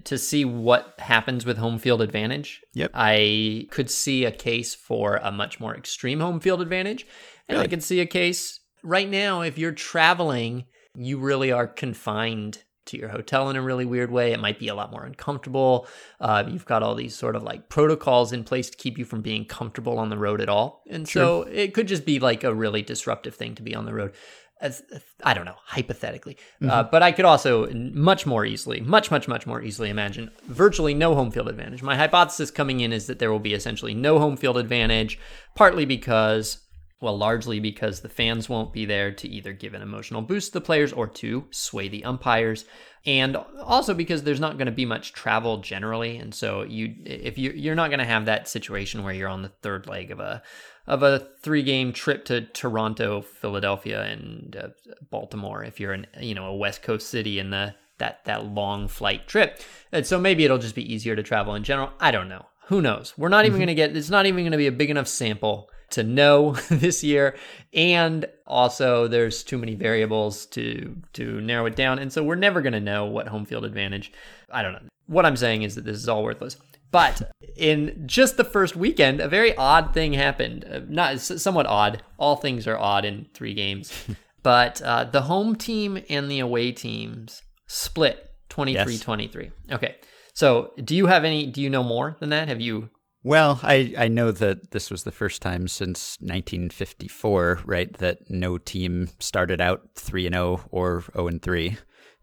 [0.04, 2.62] to see what happens with home field advantage.
[2.74, 2.92] Yep.
[2.94, 7.06] I could see a case for a much more extreme home field advantage,
[7.52, 12.62] and I can see a case right now if you're traveling, you really are confined
[12.84, 14.32] to your hotel in a really weird way.
[14.32, 15.86] It might be a lot more uncomfortable.
[16.20, 19.22] Uh, you've got all these sort of like protocols in place to keep you from
[19.22, 20.82] being comfortable on the road at all.
[20.90, 23.94] And so it could just be like a really disruptive thing to be on the
[23.94, 24.12] road.
[24.60, 24.80] As,
[25.24, 26.36] I don't know, hypothetically.
[26.70, 30.94] Uh, but I could also much more easily, much, much, much more easily imagine virtually
[30.94, 31.82] no home field advantage.
[31.82, 35.18] My hypothesis coming in is that there will be essentially no home field advantage,
[35.56, 36.61] partly because
[37.02, 40.60] well, largely because the fans won't be there to either give an emotional boost to
[40.60, 42.64] the players or to sway the umpires,
[43.04, 47.36] and also because there's not going to be much travel generally, and so you if
[47.36, 50.20] you you're not going to have that situation where you're on the third leg of
[50.20, 50.42] a
[50.86, 54.68] of a three game trip to Toronto, Philadelphia, and uh,
[55.10, 55.64] Baltimore.
[55.64, 59.26] If you're in you know a West Coast city in the that that long flight
[59.26, 59.60] trip,
[59.90, 61.90] and so maybe it'll just be easier to travel in general.
[61.98, 62.46] I don't know.
[62.66, 63.12] Who knows?
[63.18, 63.96] We're not even going to get.
[63.96, 67.36] It's not even going to be a big enough sample to know this year.
[67.72, 71.98] And also there's too many variables to to narrow it down.
[71.98, 74.12] And so we're never going to know what home field advantage.
[74.50, 74.88] I don't know.
[75.06, 76.56] What i'm saying is that this is all worthless.
[76.90, 80.64] But in just the first weekend a very odd thing happened.
[80.64, 82.02] Uh, not somewhat odd.
[82.18, 83.92] All things are odd in three games.
[84.44, 89.94] But uh, the home team and the away teams split 23-23 okay.
[90.34, 92.48] So do you have any do you know more than that?
[92.48, 92.90] Have you
[93.24, 98.58] Well, I, I know that this was the first time since 1954, right, that no
[98.58, 101.76] team started out 3 and 0 or 0 and 3.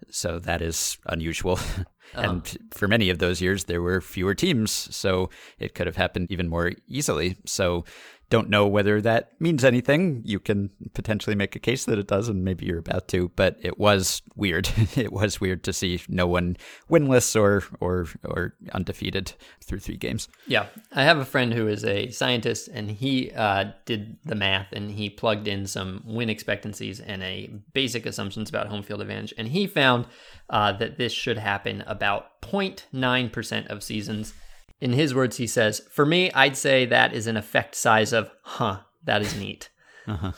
[0.10, 1.58] So that is unusual.
[2.14, 2.58] and uh-huh.
[2.72, 6.50] for many of those years there were fewer teams, so it could have happened even
[6.50, 7.38] more easily.
[7.46, 7.86] So
[8.30, 10.22] don't know whether that means anything.
[10.24, 13.32] You can potentially make a case that it does, and maybe you're about to.
[13.36, 14.70] But it was weird.
[14.96, 16.58] it was weird to see no one
[16.90, 20.28] winless or or or undefeated through three games.
[20.48, 24.72] Yeah, I have a friend who is a scientist, and he uh, did the math,
[24.74, 29.34] and he plugged in some win expectancies and a basic assumptions about home field advantage,
[29.38, 30.06] and he found
[30.50, 34.34] uh, that this should happen about 0.9 percent of seasons.
[34.82, 38.32] In his words, he says, "For me, I'd say that is an effect size of,
[38.44, 39.70] huh, that is neat."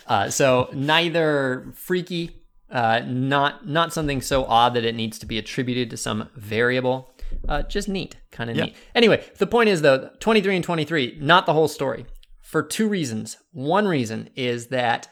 [0.08, 5.38] Uh, so neither freaky, uh, not not something so odd that it needs to be
[5.38, 7.14] attributed to some variable.
[7.48, 8.66] Uh, just neat, kind of Yeah.
[8.66, 8.76] neat.
[8.94, 12.06] Anyway, the point is though, 23 and 23, not the whole story.
[12.42, 13.38] For two reasons.
[13.54, 15.08] One reason is that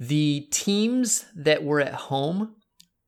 [0.00, 2.56] the teams that were at home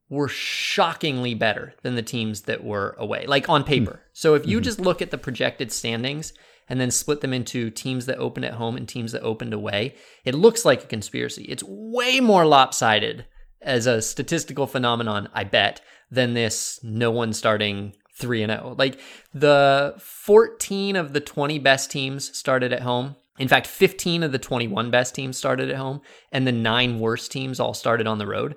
[0.08, 3.92] were shockingly better than the teams that were away, like on paper.
[3.92, 4.08] Hmm.
[4.12, 4.64] So if you mm-hmm.
[4.64, 6.32] just look at the projected standings
[6.68, 9.94] and then split them into teams that opened at home and teams that opened away,
[10.24, 11.44] it looks like a conspiracy.
[11.44, 13.26] It's way more lopsided
[13.60, 18.76] as a statistical phenomenon, I bet, than this no one starting 3 and 0.
[18.78, 19.00] Like
[19.32, 23.16] the 14 of the 20 best teams started at home.
[23.38, 27.32] In fact, 15 of the 21 best teams started at home, and the nine worst
[27.32, 28.54] teams all started on the road.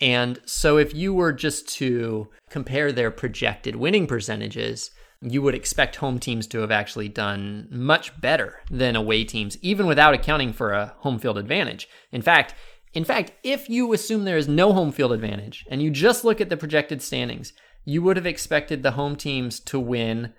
[0.00, 5.96] And so, if you were just to compare their projected winning percentages, you would expect
[5.96, 10.72] home teams to have actually done much better than away teams, even without accounting for
[10.72, 11.88] a home field advantage.
[12.12, 12.54] In fact,
[12.92, 16.40] in fact, if you assume there is no home field advantage and you just look
[16.40, 17.52] at the projected standings,
[17.84, 20.32] you would have expected the home teams to win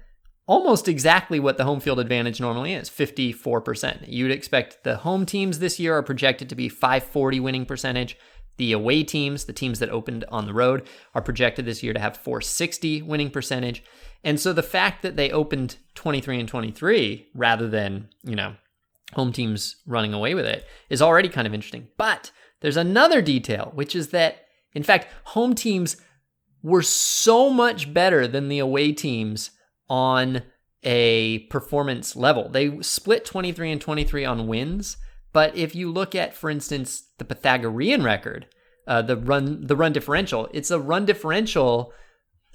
[0.48, 4.06] almost exactly what the home field advantage normally is 54%.
[4.08, 8.18] You'd expect the home teams this year are projected to be 540 winning percentage.
[8.58, 12.00] The away teams, the teams that opened on the road, are projected this year to
[12.00, 13.84] have 460 winning percentage.
[14.24, 18.56] And so the fact that they opened 23 and 23 rather than, you know,
[19.14, 21.88] home teams running away with it is already kind of interesting.
[21.98, 25.98] But there's another detail, which is that, in fact, home teams
[26.64, 29.52] were so much better than the away teams
[29.88, 30.42] on
[30.82, 32.50] a performance level.
[32.50, 34.98] They split 23 and 23 on wins,
[35.36, 38.48] but if you look at, for instance, the Pythagorean record,
[38.88, 41.92] uh, the run the run differential, it's a run differential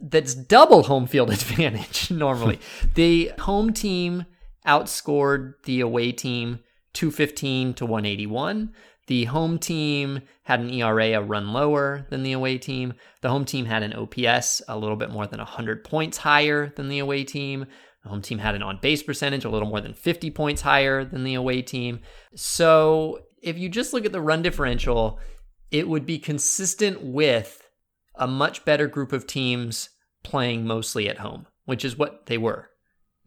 [0.01, 2.59] that's double home field advantage normally.
[2.95, 4.25] the home team
[4.66, 6.61] outscored the away team
[6.95, 8.73] 215 to 181.
[9.09, 12.95] The home team had an ERA a run lower than the away team.
[13.21, 16.88] The home team had an OPS a little bit more than 100 points higher than
[16.88, 17.66] the away team.
[18.02, 21.04] The home team had an on base percentage a little more than 50 points higher
[21.04, 22.00] than the away team.
[22.34, 25.18] So if you just look at the run differential,
[25.70, 27.68] it would be consistent with
[28.14, 29.90] a much better group of teams
[30.22, 32.70] playing mostly at home, which is what they were.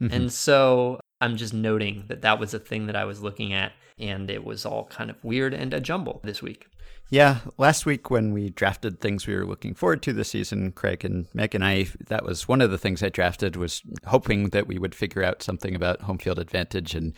[0.01, 0.13] Mm-hmm.
[0.13, 3.73] And so I'm just noting that that was a thing that I was looking at,
[3.97, 6.67] and it was all kind of weird and a jumble this week.
[7.13, 11.05] Yeah, last week when we drafted things we were looking forward to this season, Craig
[11.05, 14.65] and Meg and I, that was one of the things I drafted was hoping that
[14.65, 16.95] we would figure out something about home field advantage.
[16.95, 17.13] And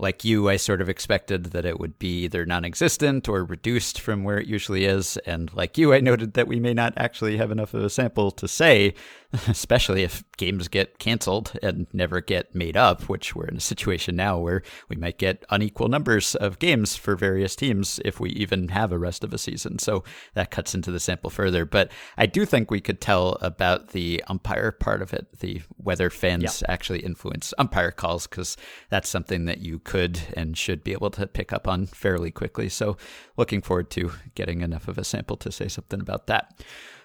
[0.00, 4.00] like you, I sort of expected that it would be either non existent or reduced
[4.00, 5.16] from where it usually is.
[5.18, 8.30] And like you, I noted that we may not actually have enough of a sample
[8.32, 8.94] to say,
[9.48, 14.16] especially if games get canceled and never get made up, which we're in a situation
[14.16, 18.68] now where we might get unequal numbers of games for various teams if we even
[18.68, 19.78] have a rest of a season.
[19.78, 20.02] So
[20.34, 21.64] that cuts into the sample further.
[21.64, 26.10] But I do think we could tell about the umpire part of it, the whether
[26.10, 28.56] fans actually influence umpire calls, because
[28.88, 32.68] that's something that you could and should be able to pick up on fairly quickly.
[32.68, 32.96] So
[33.36, 36.62] looking forward to getting enough of a sample to say something about that.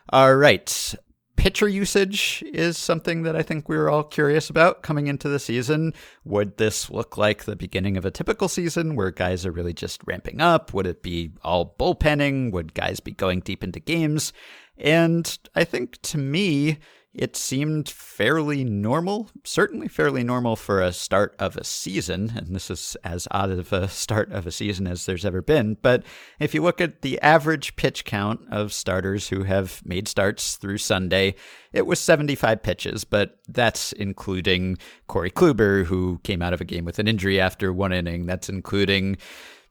[0.10, 0.93] All right.
[1.36, 5.39] Pitcher usage is something that I think we were all curious about coming into the
[5.39, 5.95] season.
[6.26, 10.02] Would this look like the beginning of a typical season where guys are really just
[10.06, 10.71] ramping up?
[10.76, 12.52] Would it be all bullpenning?
[12.52, 14.32] Would guys be going deep into games?
[14.78, 16.78] And I think to me,
[17.15, 22.34] it seemed fairly normal, certainly fairly normal for a start of a season.
[22.36, 25.78] And this is as odd of a start of a season as there's ever been.
[25.82, 26.04] But
[26.39, 30.80] if you look at the average pitch count of starters who have made starts through
[30.80, 31.36] Sunday,
[31.71, 36.86] it was 75 pitches, but that's including Corey Kluber, who came out of a game
[36.86, 38.25] with an injury after one inning.
[38.25, 39.17] That's including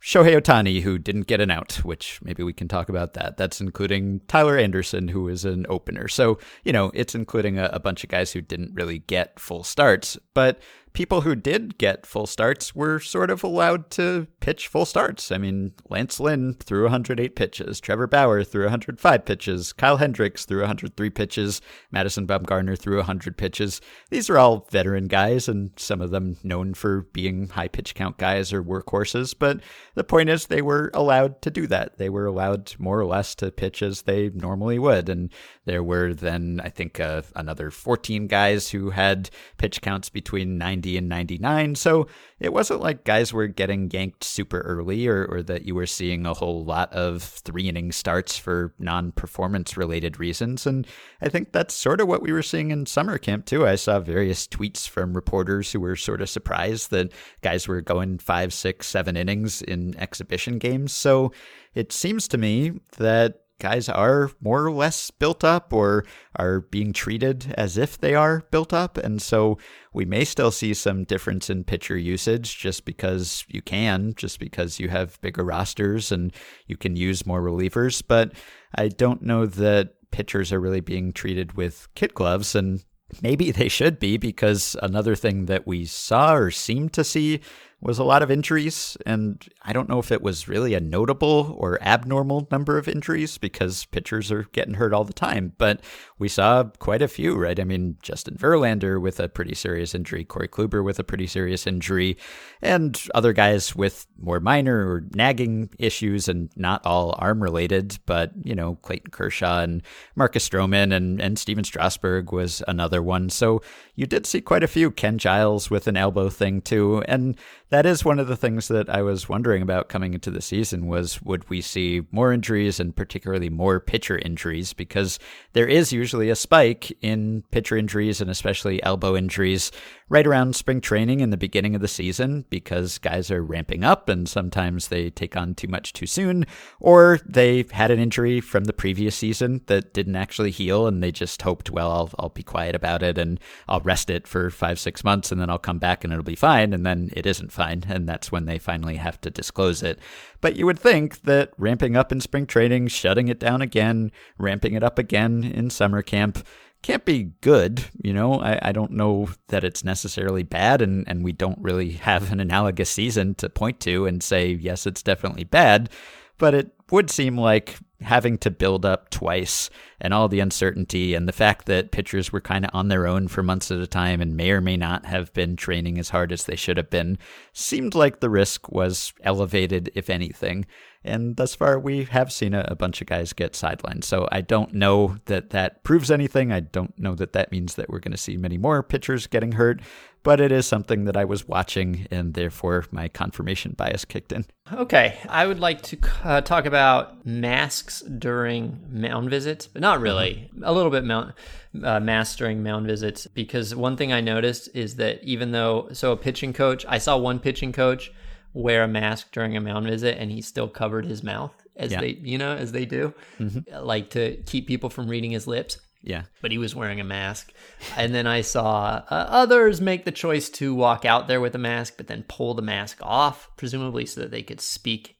[0.05, 3.39] Shohei Ohtani, who didn't get an out, which maybe we can talk about that.
[3.39, 6.09] That's including Tyler Anderson, who is an opener.
[6.09, 9.65] So, you know, it's including a, a, bunch of guys who didn't really get full
[9.65, 10.19] starts.
[10.35, 10.61] But
[10.95, 15.33] people who did get full starts were sort of allowed to pitch full starts.
[15.33, 20.61] I mean, Lance Lynn threw 108 pitches, Trevor Bauer threw 105 pitches, Kyle Hendricks threw
[20.61, 23.81] 103 pitches, Madison Bumgarner threw 100 pitches.
[24.11, 28.17] These are all veteran guys, and some of them known for being high pitch count
[28.17, 29.35] guys or workhorses.
[29.37, 29.61] But
[29.97, 31.99] the point is, they were allowed to do that.
[31.99, 35.09] They were allowed more or less to pitch as they normally would.
[35.09, 35.33] And
[35.65, 39.29] there were then, I think, uh, another 14 guys who had
[39.59, 41.75] pitch counts between 90 90 and 99.
[41.77, 42.07] So
[42.39, 46.27] it wasn't like guys were getting yanked super early or, or that you were seeing
[46.27, 50.67] a whole lot of three inning starts for non performance related reasons.
[50.67, 50.87] And
[51.23, 53.67] I think that's sort of what we were seeing in summer camp, too.
[53.67, 58.19] I saw various tweets from reporters who were sort of surprised that guys were going
[58.19, 60.93] five, six, seven innings in exhibition games.
[60.93, 61.33] So
[61.75, 66.05] it seems to me that guys are more or less built up or
[66.37, 68.99] are being treated as if they are built up.
[68.99, 69.59] And so
[69.93, 74.81] we may still see some difference in pitcher usage just because you can, just because
[74.81, 76.35] you have bigger rosters and
[76.67, 78.03] you can use more relievers.
[78.07, 78.33] But
[78.75, 82.55] I don't know that pitchers are really being treated with kid gloves.
[82.55, 82.85] And
[83.23, 87.41] maybe they should be because another thing that we saw or seemed to see
[87.85, 91.55] was a lot of injuries, and I don't know if it was really a notable
[91.59, 95.83] or abnormal number of injuries because pitchers are getting hurt all the time, but
[96.19, 97.61] we saw quite a few, right?
[97.61, 101.67] I mean, Justin Verlander with a pretty serious injury, Corey Kluber with a pretty serious
[101.67, 102.17] injury,
[102.63, 108.33] and other guys with more minor or nagging issues and not all arm related, but,
[108.43, 109.83] you know, Clayton Kershaw and
[110.17, 113.29] Marcus Stroman and, and Stephen Strasburg was another one.
[113.29, 113.61] So
[113.95, 114.91] you did see quite a few.
[114.91, 117.37] Ken Giles with an elbow thing too, and
[117.75, 120.87] that is one of the things that I was wondering about coming into the season
[120.87, 124.73] was would we see more injuries and particularly more pitcher injuries?
[124.73, 125.19] Because
[125.55, 129.73] there is usually a spike in pitcher injuries and especially elbow injuries
[130.09, 134.09] right around spring training in the beginning of the season because guys are ramping up
[134.09, 136.45] and sometimes they take on too much too soon
[136.79, 141.11] or they had an injury from the previous season that didn't actually heal and they
[141.11, 144.79] just hoped well I'll I'll be quiet about it and I'll rest it for 5
[144.79, 147.53] 6 months and then I'll come back and it'll be fine and then it isn't
[147.53, 149.99] fine, and that's when they finally have to disclose it.
[150.41, 154.75] But you would think that ramping up in spring training, shutting it down again, ramping
[154.75, 156.47] it up again in summer camp
[156.85, 157.83] can't be good.
[158.03, 161.93] You know, I, I don't know that it's necessarily bad, and, and we don't really
[161.93, 165.89] have an analogous season to point to and say, yes, it's definitely bad.
[166.37, 171.27] But it would seem like having to build up twice and all the uncertainty and
[171.27, 174.21] the fact that pitchers were kind of on their own for months at a time
[174.21, 177.17] and may or may not have been training as hard as they should have been
[177.55, 180.67] seemed like the risk was elevated, if anything.
[181.05, 184.05] And thus far, we have seen a, a, bunch of guys get sidelined.
[184.05, 186.51] So I don't know that that proves anything.
[186.51, 189.53] I don't know that that means that we're going to see many more pitchers getting
[189.53, 189.81] hurt,
[190.23, 194.47] but it is something that I was watching, and therefore my confirmation bias kicked in.
[194.73, 195.19] Okay.
[195.29, 200.51] I would like to uh, talk about masks during mound visits, but not really.
[200.63, 201.35] A little bit mound,
[201.83, 206.13] uh, masks during mound visits, because one thing I noticed is that even though, so
[206.13, 208.11] a pitching coach, I saw one pitching coach
[208.55, 212.01] wear a mask during a mound visit and he still covered his mouth as yeah.
[212.01, 213.85] they you know as they do mm-hmm.
[213.85, 217.53] like to keep people from reading his lips yeah but he was wearing a mask
[217.97, 221.59] and then i saw uh, others make the choice to walk out there with a
[221.59, 225.14] mask but then pull the mask off presumably so that they could speak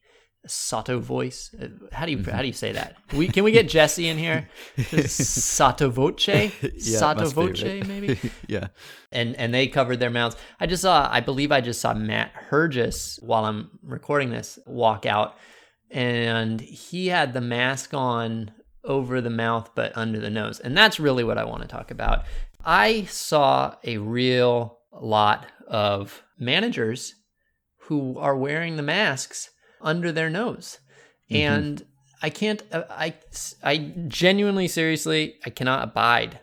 [0.47, 1.55] Sato voice.
[1.61, 2.97] Uh, how do you how do you say that?
[3.15, 4.49] We can we get Jesse in here?
[5.07, 7.87] sotto voce, yeah, sotto voce, right?
[7.89, 8.19] maybe.
[8.47, 8.69] yeah.
[9.11, 10.37] And and they covered their mouths.
[10.61, 11.09] I just saw.
[11.11, 15.37] I believe I just saw Matt Hergis while I'm recording this walk out,
[15.91, 18.53] and he had the mask on
[18.85, 21.91] over the mouth but under the nose, and that's really what I want to talk
[21.91, 22.25] about.
[22.65, 27.15] I saw a real lot of managers
[27.89, 29.51] who are wearing the masks
[29.85, 30.79] under their nose.
[31.31, 31.37] Mm-hmm.
[31.37, 31.87] And
[32.23, 33.15] I can't, uh, I,
[33.63, 33.77] I
[34.09, 36.41] genuinely, seriously, I cannot abide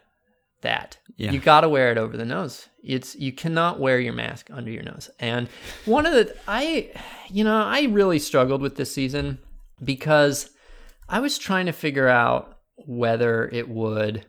[0.62, 1.00] that.
[1.18, 1.32] Yeah.
[1.32, 2.70] You got to wear it over the nose.
[2.84, 5.10] It's, you cannot wear your mask under your nose.
[5.20, 5.50] And
[5.86, 6.92] one of the, I,
[7.30, 9.40] you know, I really struggled with this season
[9.84, 10.52] because
[11.10, 14.26] I was trying to figure out whether it would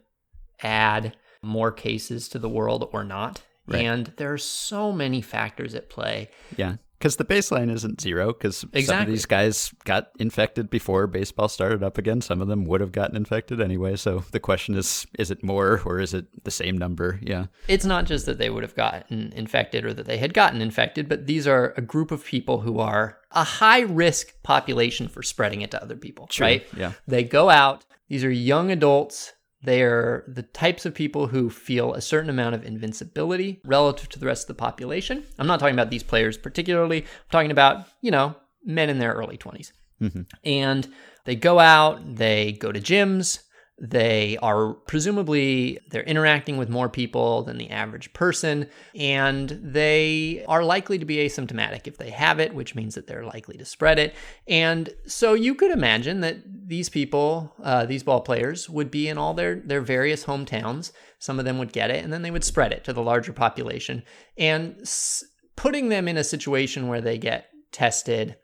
[0.62, 3.42] add more cases to the world or not.
[3.66, 3.84] Right.
[3.84, 6.30] And there are so many factors at play.
[6.56, 8.84] Yeah because the baseline isn't zero because exactly.
[8.84, 12.20] some of these guys got infected before baseball started up again.
[12.20, 13.96] Some of them would have gotten infected anyway.
[13.96, 17.18] So the question is is it more or is it the same number?
[17.20, 17.46] Yeah.
[17.66, 21.08] It's not just that they would have gotten infected or that they had gotten infected
[21.08, 25.62] but these are a group of people who are a high risk population for spreading
[25.62, 26.46] it to other people True.
[26.46, 26.66] right?
[26.76, 26.92] Yeah.
[27.08, 27.84] They go out.
[28.08, 29.32] These are young adults
[29.62, 34.18] they are the types of people who feel a certain amount of invincibility relative to
[34.18, 35.24] the rest of the population.
[35.38, 37.02] I'm not talking about these players particularly.
[37.02, 38.34] I'm talking about, you know,
[38.64, 39.72] men in their early 20s.
[40.00, 40.22] Mm-hmm.
[40.44, 40.88] And
[41.24, 43.40] they go out, they go to gyms,
[43.80, 50.62] They are presumably they're interacting with more people than the average person and they are
[50.62, 53.98] likely to be asymptomatic if they have it, which means that they're likely to spread
[53.98, 54.14] it.
[54.46, 59.18] And so you could imagine that these people, uh, these ball players would be in
[59.18, 60.92] all their their various hometowns.
[61.18, 63.32] Some of them would get it and then they would spread it to the larger
[63.32, 64.02] population
[64.38, 65.24] and s-
[65.56, 68.36] putting them in a situation where they get tested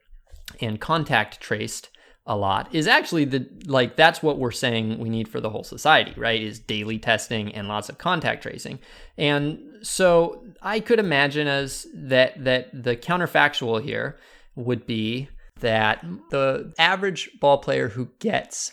[0.60, 1.90] and contact traced
[2.28, 5.64] a lot is actually the like that's what we're saying we need for the whole
[5.64, 8.78] society right is daily testing and lots of contact tracing.
[9.16, 14.18] And so i could imagine as that that the counterfactual here
[14.56, 15.28] would be
[15.60, 18.72] that the average ball player who gets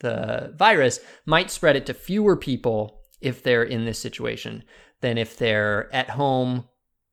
[0.00, 4.64] the virus might spread it to fewer people if they're in this situation
[5.00, 6.66] than if they're at home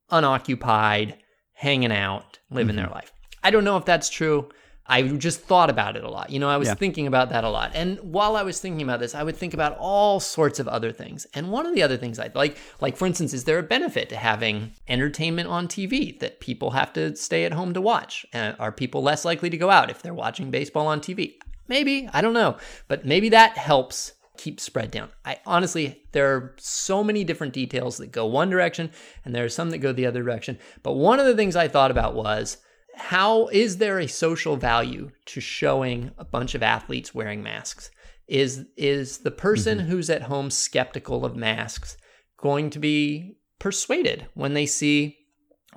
[0.10, 1.18] unoccupied
[1.54, 2.86] hanging out living mm-hmm.
[2.86, 3.12] their life.
[3.44, 4.50] I don't know if that's true
[4.88, 6.30] I just thought about it a lot.
[6.30, 6.76] You know, I was yeah.
[6.76, 7.72] thinking about that a lot.
[7.74, 10.92] And while I was thinking about this, I would think about all sorts of other
[10.92, 11.28] things.
[11.34, 14.10] And one of the other things I'd like, like for instance, is there a benefit
[14.10, 18.26] to having entertainment on TV that people have to stay at home to watch?
[18.34, 21.36] Uh, are people less likely to go out if they're watching baseball on TV?
[21.68, 22.58] Maybe, I don't know.
[22.88, 25.10] But maybe that helps keep spread down.
[25.26, 28.92] I honestly, there are so many different details that go one direction
[29.26, 30.60] and there are some that go the other direction.
[30.84, 32.58] But one of the things I thought about was,
[32.98, 37.92] how is there a social value to showing a bunch of athletes wearing masks?
[38.28, 39.88] Is is the person mm-hmm.
[39.88, 41.98] who's at home skeptical of masks
[42.38, 45.18] going to be persuaded when they see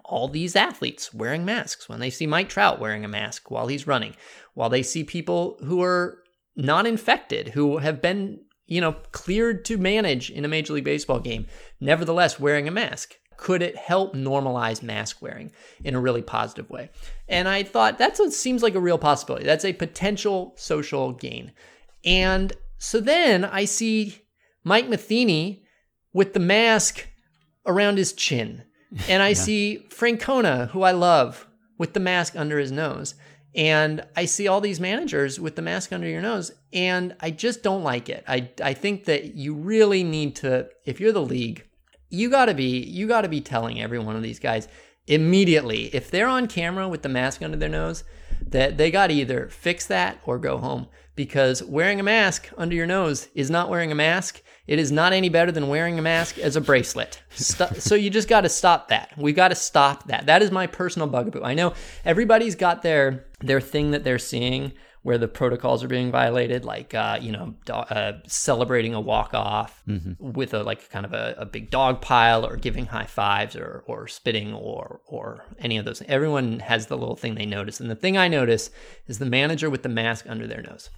[0.04, 3.86] all these athletes wearing masks, when they see Mike Trout wearing a mask while he's
[3.86, 4.16] running,
[4.54, 6.18] while they see people who are
[6.56, 11.20] not infected, who have been, you know, cleared to manage in a Major League Baseball
[11.20, 11.46] game,
[11.80, 13.14] nevertheless wearing a mask?
[13.41, 15.51] Could it help normalize mask wearing
[15.82, 16.91] in a really positive way?
[17.26, 19.47] And I thought that's what seems like a real possibility.
[19.47, 21.53] That's a potential social gain.
[22.05, 24.20] And so then I see
[24.62, 25.64] Mike Matheny
[26.12, 27.09] with the mask
[27.64, 28.62] around his chin.
[29.09, 29.34] And I yeah.
[29.34, 33.14] see Francona, who I love, with the mask under his nose.
[33.55, 37.62] And I see all these managers with the mask under your nose, and I just
[37.62, 38.22] don't like it.
[38.28, 41.64] I, I think that you really need to, if you're the league,
[42.11, 44.68] you got to be you got to be telling every one of these guys
[45.06, 48.04] immediately if they're on camera with the mask under their nose
[48.48, 50.86] that they got to either fix that or go home.
[51.16, 54.42] Because wearing a mask under your nose is not wearing a mask.
[54.66, 57.20] It is not any better than wearing a mask as a bracelet.
[57.34, 59.12] So you just got to stop that.
[59.18, 60.26] We got to stop that.
[60.26, 61.42] That is my personal bugaboo.
[61.42, 64.72] I know everybody's got their their thing that they're seeing
[65.03, 69.32] where the protocols are being violated, like uh, you know, do- uh, celebrating a walk
[69.32, 70.32] off mm-hmm.
[70.32, 73.82] with a like kind of a, a, big dog pile, or giving high fives, or
[73.86, 76.03] or spitting, or or any of those.
[76.03, 78.70] Everyone has the little thing they notice, and the thing I notice
[79.07, 80.90] is the manager with the mask under their nose.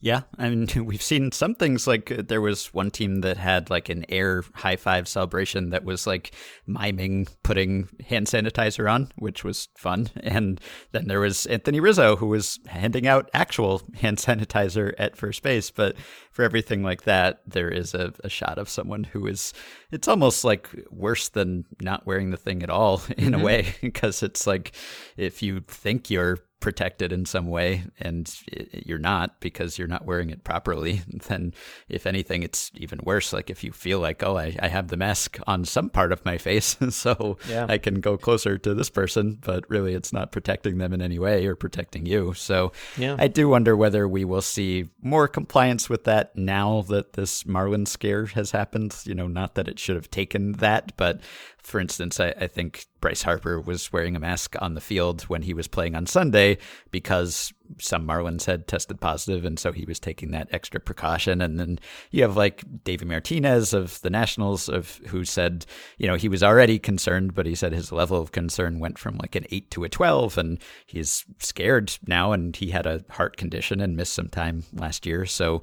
[0.00, 3.70] Yeah, I mean, we've seen some things like uh, there was one team that had
[3.70, 6.34] like an air high five celebration that was like
[6.66, 10.10] miming putting hand sanitizer on, which was fun.
[10.24, 10.60] And
[10.92, 15.70] then there was Anthony Rizzo who was handing out actual hand sanitizer at first base.
[15.70, 15.96] But
[16.32, 19.52] for everything like that, there is a, a shot of someone who is,
[19.92, 23.40] it's almost like worse than not wearing the thing at all in mm-hmm.
[23.40, 24.74] a way, because it's like
[25.16, 28.34] if you think you're protected in some way and
[28.72, 31.52] you're not because you're not wearing it properly, then
[31.90, 33.34] if anything, it's even worse.
[33.34, 36.24] Like if you feel like, oh, I, I have the mask on some part of
[36.24, 37.66] my face, so yeah.
[37.68, 41.18] I can go closer to this person, but really it's not protecting them in any
[41.18, 42.32] way or protecting you.
[42.32, 43.16] So yeah.
[43.18, 47.84] I do wonder whether we will see more compliance with that now that this Marlin
[47.84, 48.96] scare has happened.
[49.04, 51.20] You know, not that it should have taken that, but
[51.64, 55.40] for instance, I, I, think Bryce Harper was wearing a mask on the field when
[55.40, 56.58] he was playing on Sunday
[56.90, 61.40] because some Marlins had tested positive, and so he was taking that extra precaution.
[61.40, 61.78] And then
[62.10, 65.64] you have like David Martinez of the Nationals, of who said,
[65.96, 69.16] you know, he was already concerned, but he said his level of concern went from
[69.16, 73.38] like an eight to a twelve, and he's scared now, and he had a heart
[73.38, 75.62] condition and missed some time last year, so.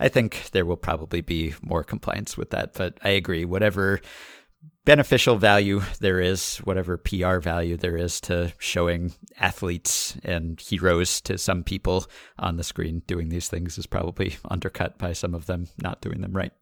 [0.00, 3.44] I think there will probably be more compliance with that, but I agree.
[3.44, 4.00] Whatever
[4.84, 11.38] beneficial value there is, whatever PR value there is to showing athletes and heroes to
[11.38, 12.06] some people
[12.38, 16.20] on the screen doing these things is probably undercut by some of them not doing
[16.20, 16.52] them right.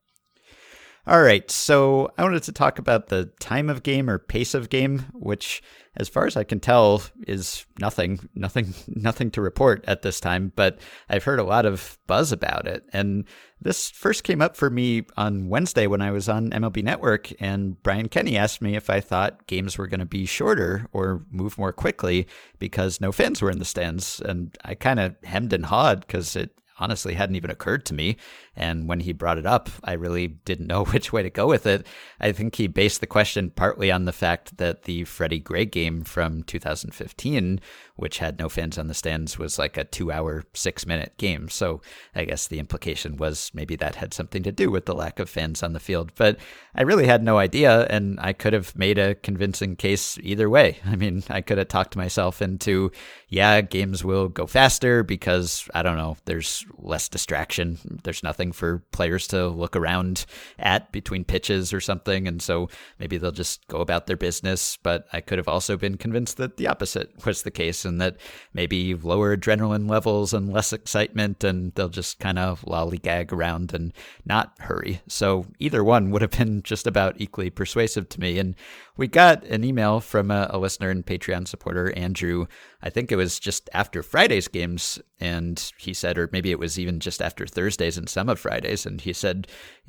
[1.07, 4.68] All right, so I wanted to talk about the time of game or pace of
[4.68, 5.62] game, which,
[5.97, 10.53] as far as I can tell, is nothing, nothing, nothing to report at this time.
[10.55, 13.25] But I've heard a lot of buzz about it, and
[13.61, 17.80] this first came up for me on Wednesday when I was on MLB Network, and
[17.82, 21.58] Brian Kenny asked me if I thought games were going to be shorter or move
[21.58, 22.26] more quickly
[22.58, 26.36] because no fans were in the stands, and I kind of hemmed and hawed because
[26.36, 26.50] it
[26.81, 28.16] honestly hadn't even occurred to me.
[28.57, 31.66] And when he brought it up, I really didn't know which way to go with
[31.66, 31.87] it.
[32.18, 36.03] I think he based the question partly on the fact that the Freddie Gray game
[36.03, 37.61] from 2015,
[37.97, 41.49] which had no fans on the stands, was like a two hour, six minute game.
[41.49, 41.81] So
[42.14, 45.31] I guess the implication was maybe that had something to do with the lack of
[45.31, 46.12] fans on the field.
[46.16, 46.39] But
[46.74, 50.78] I really had no idea, and I could have made a convincing case either way.
[50.85, 52.91] I mean, I could have talked myself into,
[53.28, 58.01] yeah, games will go faster because, I don't know, there's less distraction.
[58.05, 60.27] There's nothing for players to look around
[60.59, 62.27] at between pitches or something.
[62.27, 62.68] And so
[62.99, 64.77] maybe they'll just go about their business.
[64.77, 68.16] But I could have also been convinced that the opposite was the case and that
[68.53, 73.93] maybe lower adrenaline levels and less excitement and they'll just kind of lollygag around and
[74.25, 75.01] not hurry.
[75.09, 78.39] So either one would have been just about equally persuasive to me.
[78.39, 78.55] And
[79.01, 82.44] we got an email from a, a, listener and Patreon supporter, Andrew.
[82.82, 86.78] I think it was just after Friday's games, and he said, or maybe it was
[86.78, 89.46] even just after Thursdays and some of Fridays, and he said,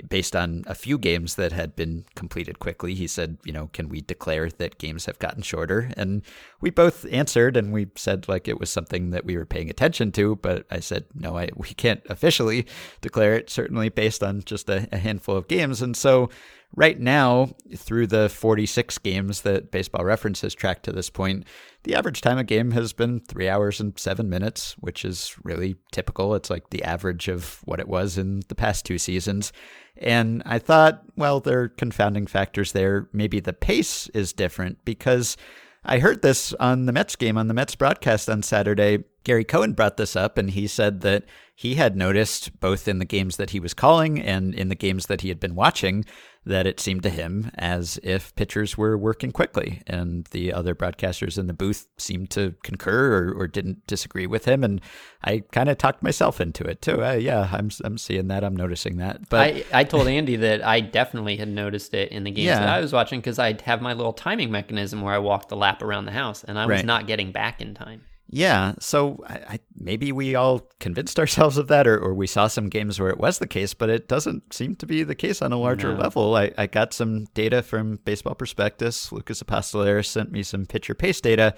[0.08, 3.90] based on a few games that had been completed quickly, he said, you know, can
[3.90, 5.92] we declare that games have gotten shorter?
[5.98, 6.22] And
[6.62, 10.14] we both answered, and we said like it was something that we were paying attention
[10.14, 12.66] to, but I said, no, I, we can't officially
[13.02, 16.30] declare it, certainly based on just a, a handful of games, and so
[16.76, 21.46] right now, through the 46 games that Baseball Reference has tracked to this point,
[21.84, 25.76] the average time a game has been three hours and seven minutes, which is really
[25.92, 26.36] typical.
[26.36, 29.52] It's like the average of what it was in the past two seasons.
[29.98, 33.10] And I thought, well, there are confounding factors there.
[33.12, 35.38] Maybe the pace is different because
[35.84, 39.04] I heard this on the Mets game on the Mets broadcast on Saturday.
[39.24, 43.06] Gary Cohen brought this up and he said that he had noticed both in the
[43.06, 46.06] games that he was calling and in the games that he had been watching
[46.44, 49.82] that it seemed to him as if pitchers were working quickly.
[49.86, 54.46] And the other broadcasters in the booth seemed to concur or, or didn't disagree with
[54.46, 54.64] him.
[54.64, 54.82] And
[55.24, 57.04] I kind of talked myself into it too.
[57.04, 58.44] Uh, yeah, I'm, I'm seeing that.
[58.44, 59.30] I'm noticing that.
[59.30, 62.60] But I, I told Andy that I definitely had noticed it in the games yeah.
[62.60, 65.58] that I was watching because I'd have my little timing mechanism where I walk the
[65.58, 66.86] lap around the house and I was right.
[66.86, 68.02] not getting back in time.
[68.34, 72.48] Yeah, so I, I, maybe we all convinced ourselves of that, or, or, we saw
[72.48, 75.42] some games where it was the case, but it doesn't seem to be the case
[75.42, 76.00] on a larger no.
[76.00, 76.36] level.
[76.36, 79.12] I, I, got some data from Baseball Prospectus.
[79.12, 81.56] Lucas Apostoleris sent me some pitcher pace data,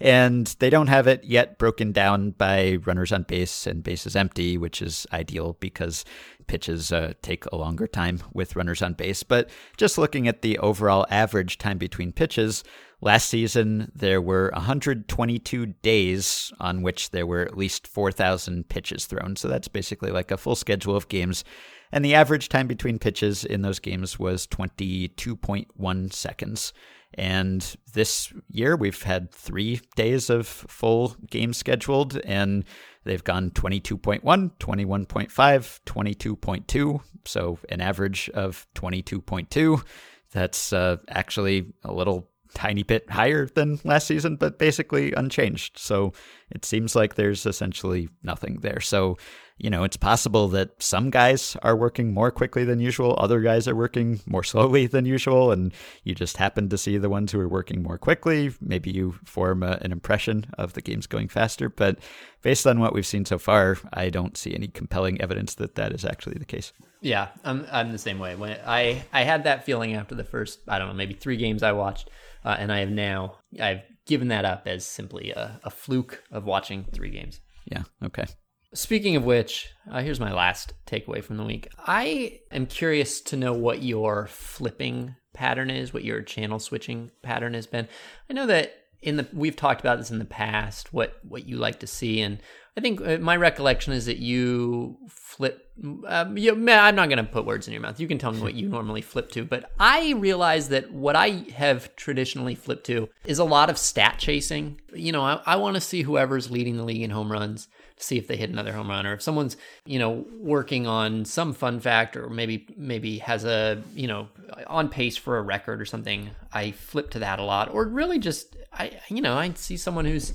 [0.00, 4.58] and they don't have it yet broken down by runners on base and bases empty,
[4.58, 6.04] which is ideal because
[6.46, 9.22] pitches uh, take a longer time with runners on base.
[9.22, 12.64] But just looking at the overall average time between pitches,
[13.04, 19.34] Last season, there were 122 days on which there were at least 4,000 pitches thrown.
[19.34, 21.42] So that's basically like a full schedule of games.
[21.90, 26.72] And the average time between pitches in those games was 22.1 seconds.
[27.14, 32.64] And this year, we've had three days of full games scheduled, and
[33.04, 37.00] they've gone 22.1, 21.5, 22.2.
[37.24, 39.84] So an average of 22.2.
[40.32, 45.78] That's uh, actually a little tiny bit higher than last season, but basically unchanged.
[45.78, 46.12] So
[46.50, 48.80] it seems like there's essentially nothing there.
[48.80, 49.16] So,
[49.58, 53.68] you know, it's possible that some guys are working more quickly than usual, other guys
[53.68, 55.72] are working more slowly than usual, and
[56.04, 58.52] you just happen to see the ones who are working more quickly.
[58.60, 61.98] Maybe you form a, an impression of the games going faster, but
[62.42, 65.92] based on what we've seen so far, I don't see any compelling evidence that that
[65.92, 66.72] is actually the case.
[67.00, 68.36] Yeah, I'm I'm the same way.
[68.36, 71.62] When I I had that feeling after the first, I don't know, maybe 3 games
[71.62, 72.10] I watched
[72.44, 76.44] uh, and I have now I've given that up as simply a, a fluke of
[76.44, 77.40] watching three games.
[77.64, 77.82] Yeah.
[78.04, 78.26] Okay.
[78.74, 81.68] Speaking of which, uh, here's my last takeaway from the week.
[81.78, 87.52] I am curious to know what your flipping pattern is, what your channel switching pattern
[87.52, 87.86] has been.
[88.30, 91.58] I know that in the we've talked about this in the past, what what you
[91.58, 92.38] like to see, and
[92.76, 95.68] I think uh, my recollection is that you flip.
[96.06, 98.00] Um, you, I'm not going to put words in your mouth.
[98.00, 101.44] You can tell me what you normally flip to, but I realize that what I
[101.54, 104.80] have traditionally flipped to is a lot of stat chasing.
[104.94, 108.02] You know, I, I want to see whoever's leading the league in home runs to
[108.04, 111.52] see if they hit another home run, or if someone's you know working on some
[111.52, 114.28] fun fact, or maybe maybe has a you know
[114.66, 116.30] on pace for a record or something.
[116.52, 120.04] I flip to that a lot, or really just I you know I see someone
[120.04, 120.32] who's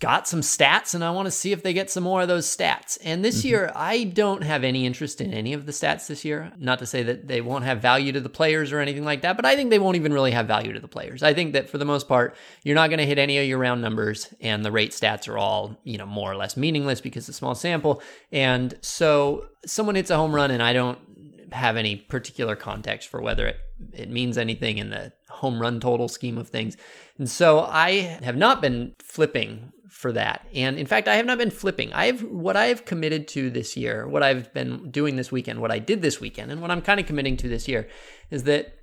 [0.00, 2.46] got some stats and I want to see if they get some more of those
[2.46, 2.98] stats.
[3.04, 3.48] And this mm-hmm.
[3.48, 6.50] year, I don't have any interest in any of the stats this year.
[6.58, 9.36] Not to say that they won't have value to the players or anything like that,
[9.36, 11.22] but I think they won't even really have value to the players.
[11.22, 12.34] I think that for the most part,
[12.64, 15.36] you're not going to hit any of your round numbers and the rate stats are
[15.36, 18.02] all, you know, more or less meaningless because it's a small sample.
[18.32, 20.98] And so someone hits a home run and I don't
[21.52, 23.56] have any particular context for whether it,
[23.92, 26.76] it means anything in the home run total scheme of things.
[27.18, 30.46] And so I have not been flipping for that.
[30.54, 31.92] And in fact, I have not been flipping.
[31.92, 35.78] I've what I've committed to this year, what I've been doing this weekend, what I
[35.78, 37.88] did this weekend, and what I'm kind of committing to this year
[38.30, 38.74] is that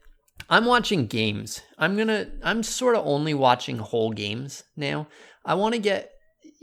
[0.49, 1.61] I'm watching games.
[1.77, 5.07] I'm going to I'm sort of only watching whole games now.
[5.45, 6.11] I want to get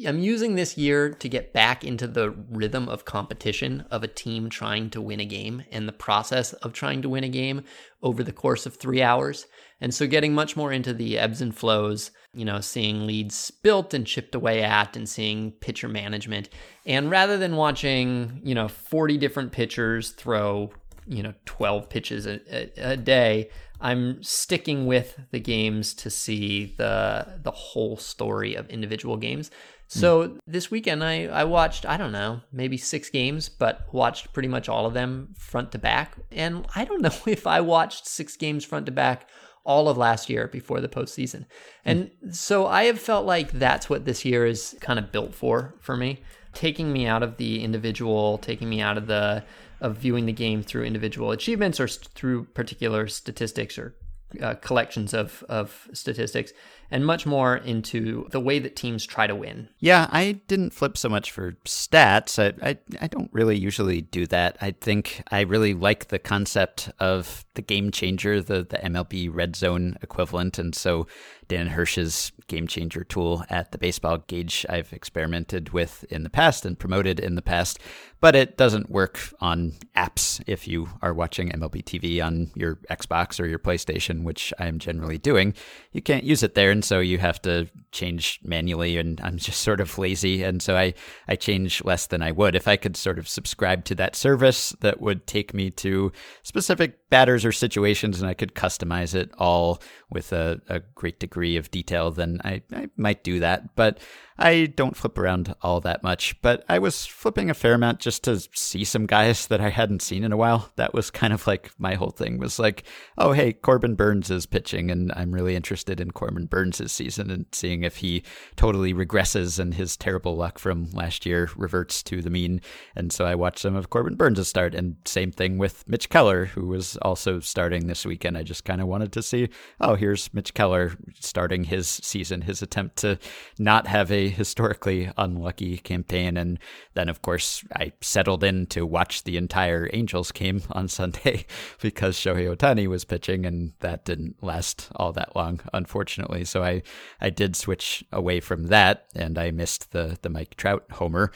[0.07, 4.51] I'm using this year to get back into the rhythm of competition of a team
[4.51, 7.63] trying to win a game and the process of trying to win a game
[8.03, 9.47] over the course of three hours.
[9.81, 13.95] And so getting much more into the ebbs and flows, you know, seeing leads built
[13.95, 16.49] and chipped away at and seeing pitcher management.
[16.87, 20.71] And rather than watching, you know, 40 different pitchers throw,
[21.07, 23.51] you know, 12 pitches a, a, a day,
[23.81, 29.51] I'm sticking with the games to see the the whole story of individual games.
[29.89, 30.39] So mm.
[30.47, 34.69] this weekend I, I watched, I don't know, maybe six games, but watched pretty much
[34.69, 36.17] all of them front to back.
[36.33, 39.29] And I don't know if I watched six games front to back
[39.65, 41.41] all of last year before the postseason.
[41.41, 41.47] Mm.
[41.87, 45.75] And so I have felt like that's what this year is kind of built for
[45.81, 46.23] for me.
[46.53, 49.45] Taking me out of the individual, taking me out of the
[49.81, 53.95] of viewing the game through individual achievements or st- through particular statistics or
[54.41, 56.53] uh, collections of, of statistics
[56.91, 59.69] and much more into the way that teams try to win.
[59.79, 62.39] Yeah, I didn't flip so much for stats.
[62.39, 64.57] I, I, I don't really usually do that.
[64.61, 69.57] I think I really like the concept of the game changer, the, the MLB red
[69.57, 70.59] zone equivalent.
[70.59, 71.07] And so
[71.49, 76.65] Dan Hirsch's game changer tool at the baseball gauge I've experimented with in the past
[76.67, 77.79] and promoted in the past,
[78.21, 83.41] but it doesn't work on apps if you are watching MLB TV on your Xbox
[83.41, 85.55] or your PlayStation, which I'm generally doing.
[85.93, 89.61] You can't use it there, and so you have to change manually, and I'm just
[89.61, 90.95] sort of lazy, and so I,
[91.29, 92.55] I change less than I would.
[92.55, 97.09] If I could sort of subscribe to that service that would take me to specific
[97.11, 99.81] batters or situations and I could customize it all
[100.11, 103.75] with a, a great degree of detail, then I, I might do that.
[103.75, 103.99] But
[104.37, 108.25] I don't flip around all that much, but I was flipping a fair amount just
[108.25, 110.73] to see some guys that I hadn't seen in a while.
[110.75, 112.83] That was kind of like my whole thing was like,
[113.17, 117.47] oh, hey, Corbin Burnes is pitching, and I'm really interested in Corbin Burnes' season and
[117.53, 118.25] seeing if he
[118.57, 122.61] totally regresses and his terrible luck from last year reverts to the mean.
[122.97, 126.47] And so I watched some of Corbin Burnes' start, and same thing with Mitch Keller,
[126.47, 128.37] who was also starting this weekend.
[128.37, 129.49] I just kind of wanted to see,
[129.81, 133.19] oh, here's Mitch Keller starting his season, his attempt to
[133.61, 136.37] not have a historically unlucky campaign.
[136.37, 136.59] And
[136.95, 141.47] then, of course, I settled in to watch the entire Angels game on Sunday
[141.81, 146.45] because Shohei Ohtani was pitching, and that didn't last all that long, unfortunately.
[146.45, 146.83] So I,
[147.21, 151.33] I did switch away from that, and I missed the, the Mike Trout homer.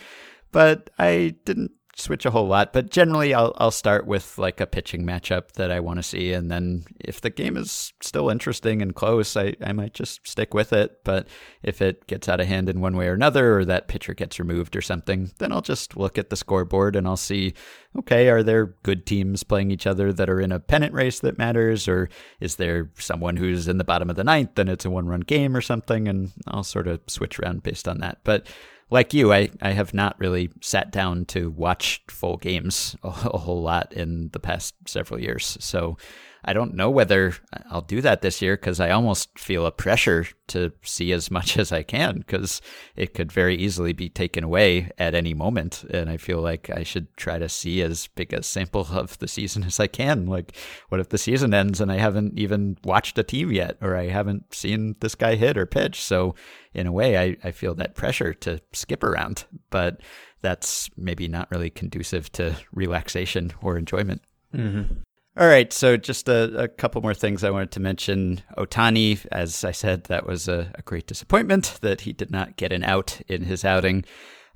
[0.51, 4.67] But I didn't switch a whole lot, but generally I'll I'll start with like a
[4.67, 8.81] pitching matchup that I want to see, and then if the game is still interesting
[8.81, 11.01] and close, I, I might just stick with it.
[11.05, 11.27] But
[11.63, 14.39] if it gets out of hand in one way or another, or that pitcher gets
[14.39, 17.55] removed or something, then I'll just look at the scoreboard and I'll see,
[17.99, 21.39] okay, are there good teams playing each other that are in a pennant race that
[21.39, 22.09] matters, or
[22.41, 25.21] is there someone who's in the bottom of the ninth and it's a one run
[25.21, 28.19] game or something, and I'll sort of switch around based on that.
[28.23, 28.47] But
[28.91, 33.39] like you, I, I have not really sat down to watch full games a, a
[33.39, 35.57] whole lot in the past several years.
[35.61, 35.97] So
[36.45, 37.35] I don't know whether
[37.71, 41.59] I'll do that this year because I almost feel a pressure to see as much
[41.59, 42.61] as I can because
[42.97, 45.85] it could very easily be taken away at any moment.
[45.91, 49.29] And I feel like I should try to see as big a sample of the
[49.29, 50.27] season as I can.
[50.27, 50.57] Like,
[50.89, 54.09] what if the season ends and I haven't even watched a team yet or I
[54.09, 56.03] haven't seen this guy hit or pitch?
[56.03, 56.35] So,
[56.73, 59.45] in a way, I, I feel that pressure to skip around.
[59.71, 60.01] But
[60.41, 64.23] that's maybe not really conducive to relaxation or enjoyment.
[64.55, 65.01] Mm-hmm.
[65.39, 68.43] All right, so just a, a, couple more things I wanted to mention.
[68.57, 72.73] Ohtani, as I said, that was a, a, great disappointment that he did not get
[72.73, 74.05] an out in his outing.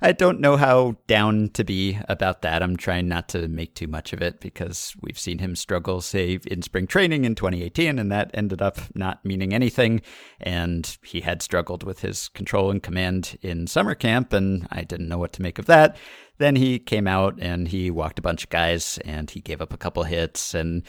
[0.05, 2.61] I don't know how down to be about that.
[2.61, 6.39] I'm trying not to make too much of it because we've seen him struggle, say,
[6.45, 10.01] in spring training in 2018, and that ended up not meaning anything.
[10.41, 15.07] And he had struggled with his control and command in summer camp, and I didn't
[15.07, 15.95] know what to make of that.
[16.37, 19.71] Then he came out and he walked a bunch of guys and he gave up
[19.71, 20.83] a couple hits and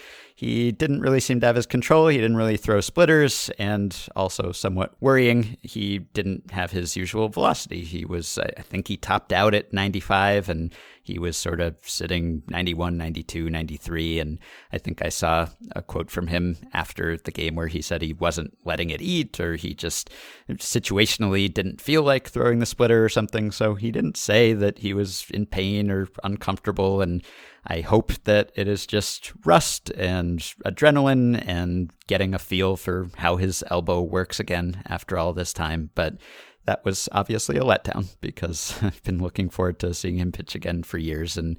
[0.45, 2.09] he didn't really seem to have his control.
[2.09, 7.83] He didn't really throw splitters and also somewhat worrying, he didn't have his usual velocity.
[7.83, 12.43] He was, I think he topped out at 95 and he was sort of sitting
[12.49, 14.19] 91, 92, 93.
[14.19, 14.39] And
[14.71, 18.13] I think I saw a quote from him after the game where he said he
[18.13, 20.11] wasn't letting it eat or he just
[20.51, 23.51] situationally didn't feel like throwing the splitter or something.
[23.51, 27.01] So he didn't say that he was in pain or uncomfortable.
[27.01, 27.23] And
[27.67, 33.37] I hope that it is just rust and adrenaline and getting a feel for how
[33.37, 35.91] his elbow works again after all this time.
[35.95, 36.19] But
[36.67, 40.83] that was obviously a letdown because I've been looking forward to seeing him pitch again
[40.83, 41.37] for years.
[41.37, 41.57] And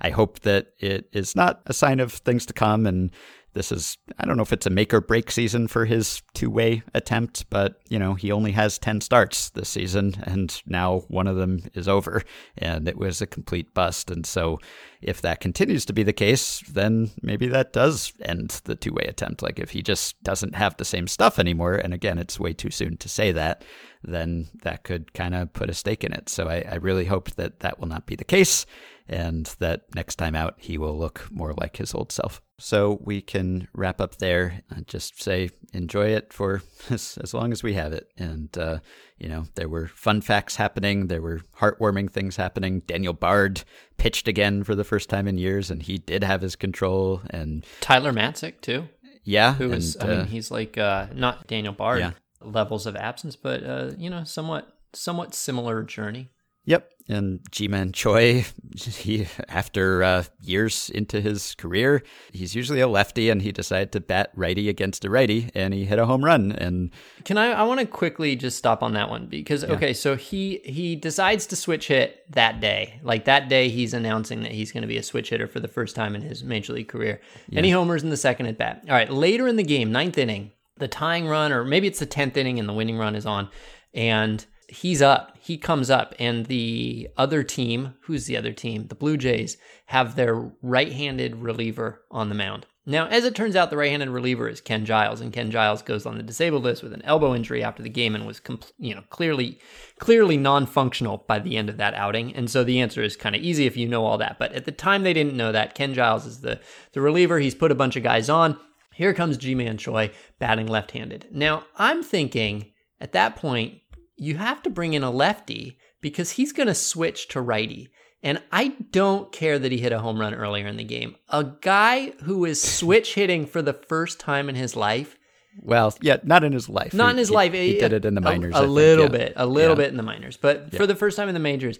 [0.00, 3.10] I hope that it is not a sign of things to come and
[3.54, 6.50] this is, I don't know if it's a make or break season for his two
[6.50, 11.26] way attempt, but, you know, he only has 10 starts this season, and now one
[11.26, 12.22] of them is over,
[12.56, 14.10] and it was a complete bust.
[14.10, 14.58] And so,
[15.00, 19.04] if that continues to be the case, then maybe that does end the two way
[19.04, 19.42] attempt.
[19.42, 22.70] Like, if he just doesn't have the same stuff anymore, and again, it's way too
[22.70, 23.64] soon to say that,
[24.02, 26.28] then that could kind of put a stake in it.
[26.28, 28.66] So, I, I really hope that that will not be the case
[29.08, 32.42] and that next time out he will look more like his old self.
[32.60, 37.52] So we can wrap up there and just say enjoy it for as, as long
[37.52, 38.08] as we have it.
[38.18, 38.80] And, uh,
[39.18, 42.80] you know, there were fun facts happening, there were heartwarming things happening.
[42.80, 43.62] Daniel Bard
[43.96, 47.22] pitched again for the first time in years, and he did have his control.
[47.30, 48.88] And Tyler Matzek, too.
[49.24, 49.54] Yeah.
[49.54, 52.12] Who is, and, I mean, uh, he's like uh, not Daniel Bard yeah.
[52.40, 56.30] levels of absence, but, uh, you know, somewhat somewhat similar journey.
[56.68, 56.90] Yep.
[57.08, 58.44] And Ji-Man Choi,
[58.76, 64.00] he after uh, years into his career, he's usually a lefty, and he decided to
[64.00, 66.52] bat righty against a righty, and he hit a home run.
[66.52, 66.90] And
[67.24, 67.52] can I?
[67.52, 69.70] I want to quickly just stop on that one because yeah.
[69.70, 73.00] okay, so he he decides to switch hit that day.
[73.02, 75.68] Like that day, he's announcing that he's going to be a switch hitter for the
[75.68, 77.60] first time in his major league career, yeah.
[77.60, 78.82] and he homers in the second at bat.
[78.86, 82.06] All right, later in the game, ninth inning, the tying run, or maybe it's the
[82.06, 83.48] tenth inning, and the winning run is on,
[83.94, 85.36] and he's up.
[85.40, 88.86] He comes up, and the other team, who's the other team?
[88.86, 89.56] The Blue Jays
[89.86, 92.66] have their right-handed reliever on the mound.
[92.86, 96.06] Now, as it turns out, the right-handed reliever is Ken Giles, and Ken Giles goes
[96.06, 98.94] on the disabled list with an elbow injury after the game and was, compl- you
[98.94, 99.58] know, clearly,
[99.98, 102.34] clearly non-functional by the end of that outing.
[102.34, 104.38] And so the answer is kind of easy if you know all that.
[104.38, 105.74] But at the time, they didn't know that.
[105.74, 106.60] Ken Giles is the
[106.92, 107.38] the reliever.
[107.38, 108.58] He's put a bunch of guys on.
[108.94, 111.28] Here comes Ji-Man Choi batting left-handed.
[111.30, 113.80] Now, I'm thinking at that point,
[114.18, 117.88] you have to bring in a lefty because he's going to switch to righty.
[118.22, 121.16] And I don't care that he hit a home run earlier in the game.
[121.28, 125.16] A guy who is switch hitting for the first time in his life.
[125.60, 126.94] Well, yeah, not in his life.
[126.94, 127.52] Not he, in his he, life.
[127.52, 128.54] He, did it in the minors.
[128.54, 129.10] A, a little yeah.
[129.10, 129.84] bit, a little yeah.
[129.84, 130.78] bit in the minors, but yeah.
[130.78, 131.78] for the first time in the majors,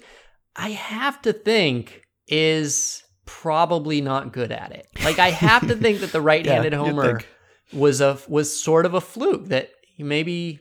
[0.56, 4.88] I have to think is probably not good at it.
[5.04, 7.20] Like I have to think that the right-handed homer
[7.72, 10.60] was a was sort of a fluke that maybe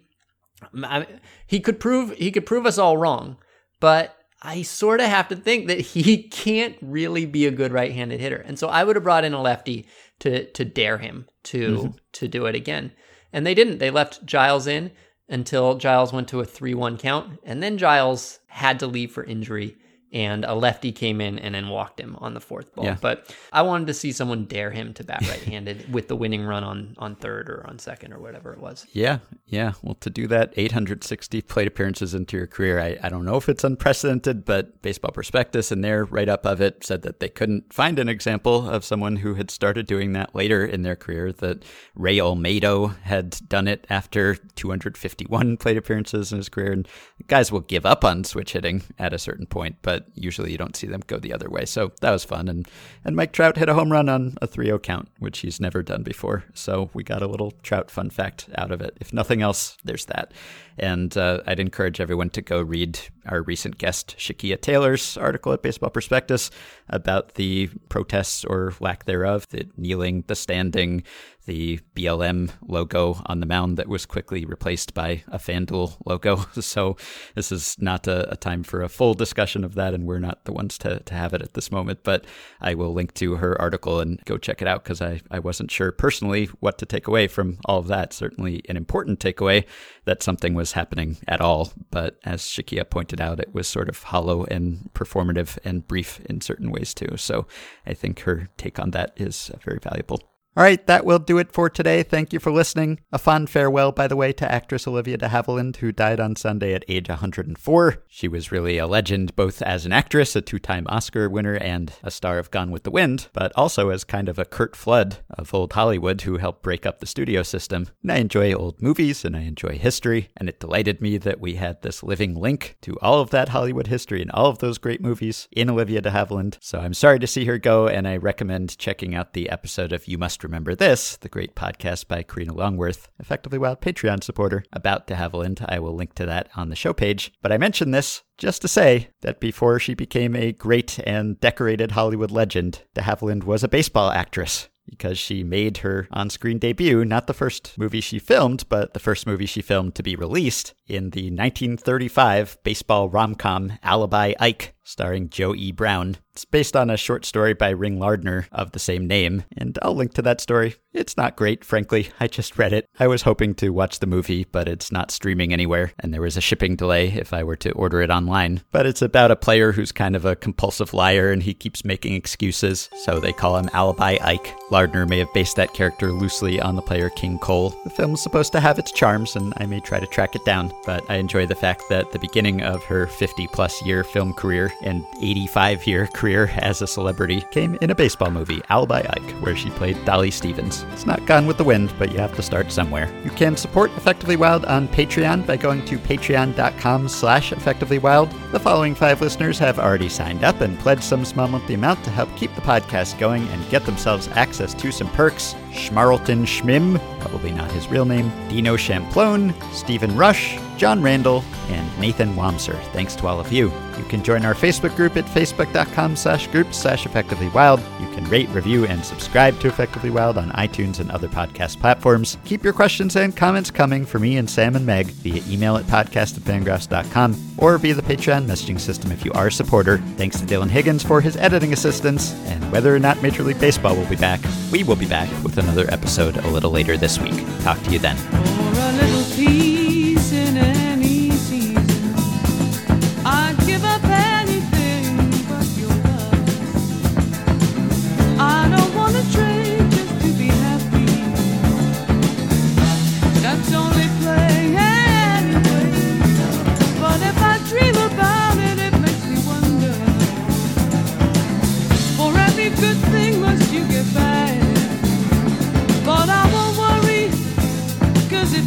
[0.84, 1.08] I
[1.48, 3.38] he could prove he could prove us all wrong,
[3.80, 8.20] but I sort of have to think that he can't really be a good right-handed
[8.20, 8.44] hitter.
[8.46, 9.88] And so I would have brought in a lefty
[10.20, 11.92] to to dare him to mm-hmm.
[12.14, 12.92] to do it again.
[13.34, 13.80] And they didn't.
[13.80, 14.92] They left Giles in
[15.30, 19.76] until Giles went to a 3-1 count, and then Giles had to leave for injury
[20.14, 22.86] and a lefty came in and then walked him on the fourth ball.
[22.86, 22.98] Yeah.
[23.00, 26.64] But I wanted to see someone dare him to bat right-handed with the winning run
[26.64, 28.86] on on third or on second or whatever it was.
[28.92, 29.74] Yeah, yeah.
[29.82, 33.50] Well, to do that 860 plate appearances into your career, I, I don't know if
[33.50, 37.74] it's unprecedented, but Baseball Prospectus in their write up of it said that they couldn't
[37.74, 41.32] find an example of someone who had started doing that later in their career.
[41.32, 41.64] That
[41.96, 46.88] Ray Olmedo had done it after 251 plate appearances in his career, and
[47.28, 50.60] guys will give up on switch hitting at a certain point, but but usually you
[50.60, 51.66] don't see them go the other way.
[51.66, 52.48] So that was fun.
[52.48, 52.68] And,
[53.04, 55.82] and Mike Trout hit a home run on a 3 0 count, which he's never
[55.82, 56.44] done before.
[56.54, 58.96] So we got a little Trout fun fact out of it.
[59.00, 60.34] If nothing else, there's that.
[60.78, 65.62] And uh, I'd encourage everyone to go read our recent guest, Shakeia Taylor's article at
[65.62, 66.52] Baseball Prospectus
[66.90, 71.04] about the protests or lack thereof, the kneeling, the standing,
[71.48, 76.46] the BLM logo on the mound that was quickly replaced by a FanDuel logo.
[76.68, 76.98] So
[77.34, 80.44] this is not a, a, time for a full discussion of that, and we're not
[80.44, 82.00] the ones to, to have it at this moment.
[82.04, 82.26] But
[82.60, 85.72] I will link to her article and go check it out because I, I wasn't
[85.72, 88.12] sure personally what to take away from all of that.
[88.12, 89.66] Certainly an important takeaway
[90.04, 91.72] that something was happening at all.
[91.90, 96.42] But as Shakeia pointed out, it was sort of hollow and performative and brief in
[96.42, 97.18] certain ways too.
[97.18, 97.48] So
[97.86, 100.22] I think her take on that is very valuable.
[100.58, 102.02] All right, that will do it for today.
[102.02, 103.00] Thank you for listening.
[103.12, 106.74] A fond farewell, by the way, to actress Olivia de Havilland, who died on Sunday
[106.74, 108.04] at age 104.
[108.08, 111.94] She was really a legend, both as an actress, a two time Oscar winner, and
[112.02, 115.18] a star of Gone with the Wind, but also as kind of a Curt Flood
[115.30, 117.90] of old Hollywood who helped break up the studio system.
[118.02, 121.54] And I enjoy old movies and I enjoy history, and it delighted me that we
[121.54, 125.02] had this living link to all of that Hollywood history and all of those great
[125.02, 126.58] movies in Olivia de Havilland.
[126.62, 130.08] So I'm sorry to see her go, and I recommend checking out the episode of
[130.08, 135.06] You Must Remember This, the great podcast by Karina Longworth, effectively wild Patreon supporter, about
[135.06, 135.66] de Havilland.
[135.68, 137.34] I will link to that on the show page.
[137.42, 141.92] But I mention this just to say that before she became a great and decorated
[141.92, 147.04] Hollywood legend, de Havilland was a baseball actress because she made her on screen debut,
[147.04, 150.74] not the first movie she filmed, but the first movie she filmed to be released
[150.88, 155.72] in the 1935 baseball rom com Alibi Ike, starring Joe E.
[155.72, 156.18] Brown.
[156.34, 159.96] It's based on a short story by Ring Lardner of the same name, and I'll
[159.96, 160.76] link to that story.
[160.94, 162.10] It's not great, frankly.
[162.20, 162.86] I just read it.
[163.00, 166.38] I was hoping to watch the movie, but it's not streaming anywhere, and there was
[166.38, 168.62] a shipping delay if I were to order it online.
[168.72, 172.14] But it's about a player who's kind of a compulsive liar and he keeps making
[172.14, 174.56] excuses, so they call him Alibi Ike.
[174.70, 177.72] Lardner may have based that character loosely on the player King Cole.
[177.84, 180.72] The film's supposed to have its charms, and I may try to track it down,
[180.86, 184.72] but I enjoy the fact that the beginning of her 50 plus year film career
[184.82, 189.56] and 85 year career as a celebrity came in a baseball movie, Alibi Ike, where
[189.56, 190.86] she played Dolly Stevens.
[190.94, 193.12] It's not gone with the wind, but you have to start somewhere.
[193.24, 198.52] You can support Effectively Wild on Patreon by going to patreon.com slash effectivelywild.
[198.52, 202.10] The following five listeners have already signed up and pledged some small monthly amount to
[202.10, 205.56] help keep the podcast going and get themselves access to some perks.
[205.78, 212.36] Schmarlton Schmim, probably not his real name, Dino Champlone, Stephen Rush, John Randall, and Nathan
[212.36, 212.80] Wamser.
[212.94, 213.72] Thanks to all of you.
[213.98, 217.80] You can join our Facebook group at facebook.com slash groups slash effectively wild.
[218.00, 222.38] You can rate, review, and subscribe to Effectively Wild on iTunes and other podcast platforms.
[222.46, 225.86] Keep your questions and comments coming for me and Sam and Meg via email at
[225.86, 229.98] podcast at or via the Patreon messaging system if you are a supporter.
[230.16, 232.34] Thanks to Dylan Higgins for his editing assistance.
[232.46, 234.40] And whether or not Major League Baseball will be back,
[234.72, 237.46] we will be back with another episode a little later this week.
[237.62, 238.18] Talk to you then.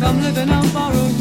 [0.03, 1.20] I'm living on borrowed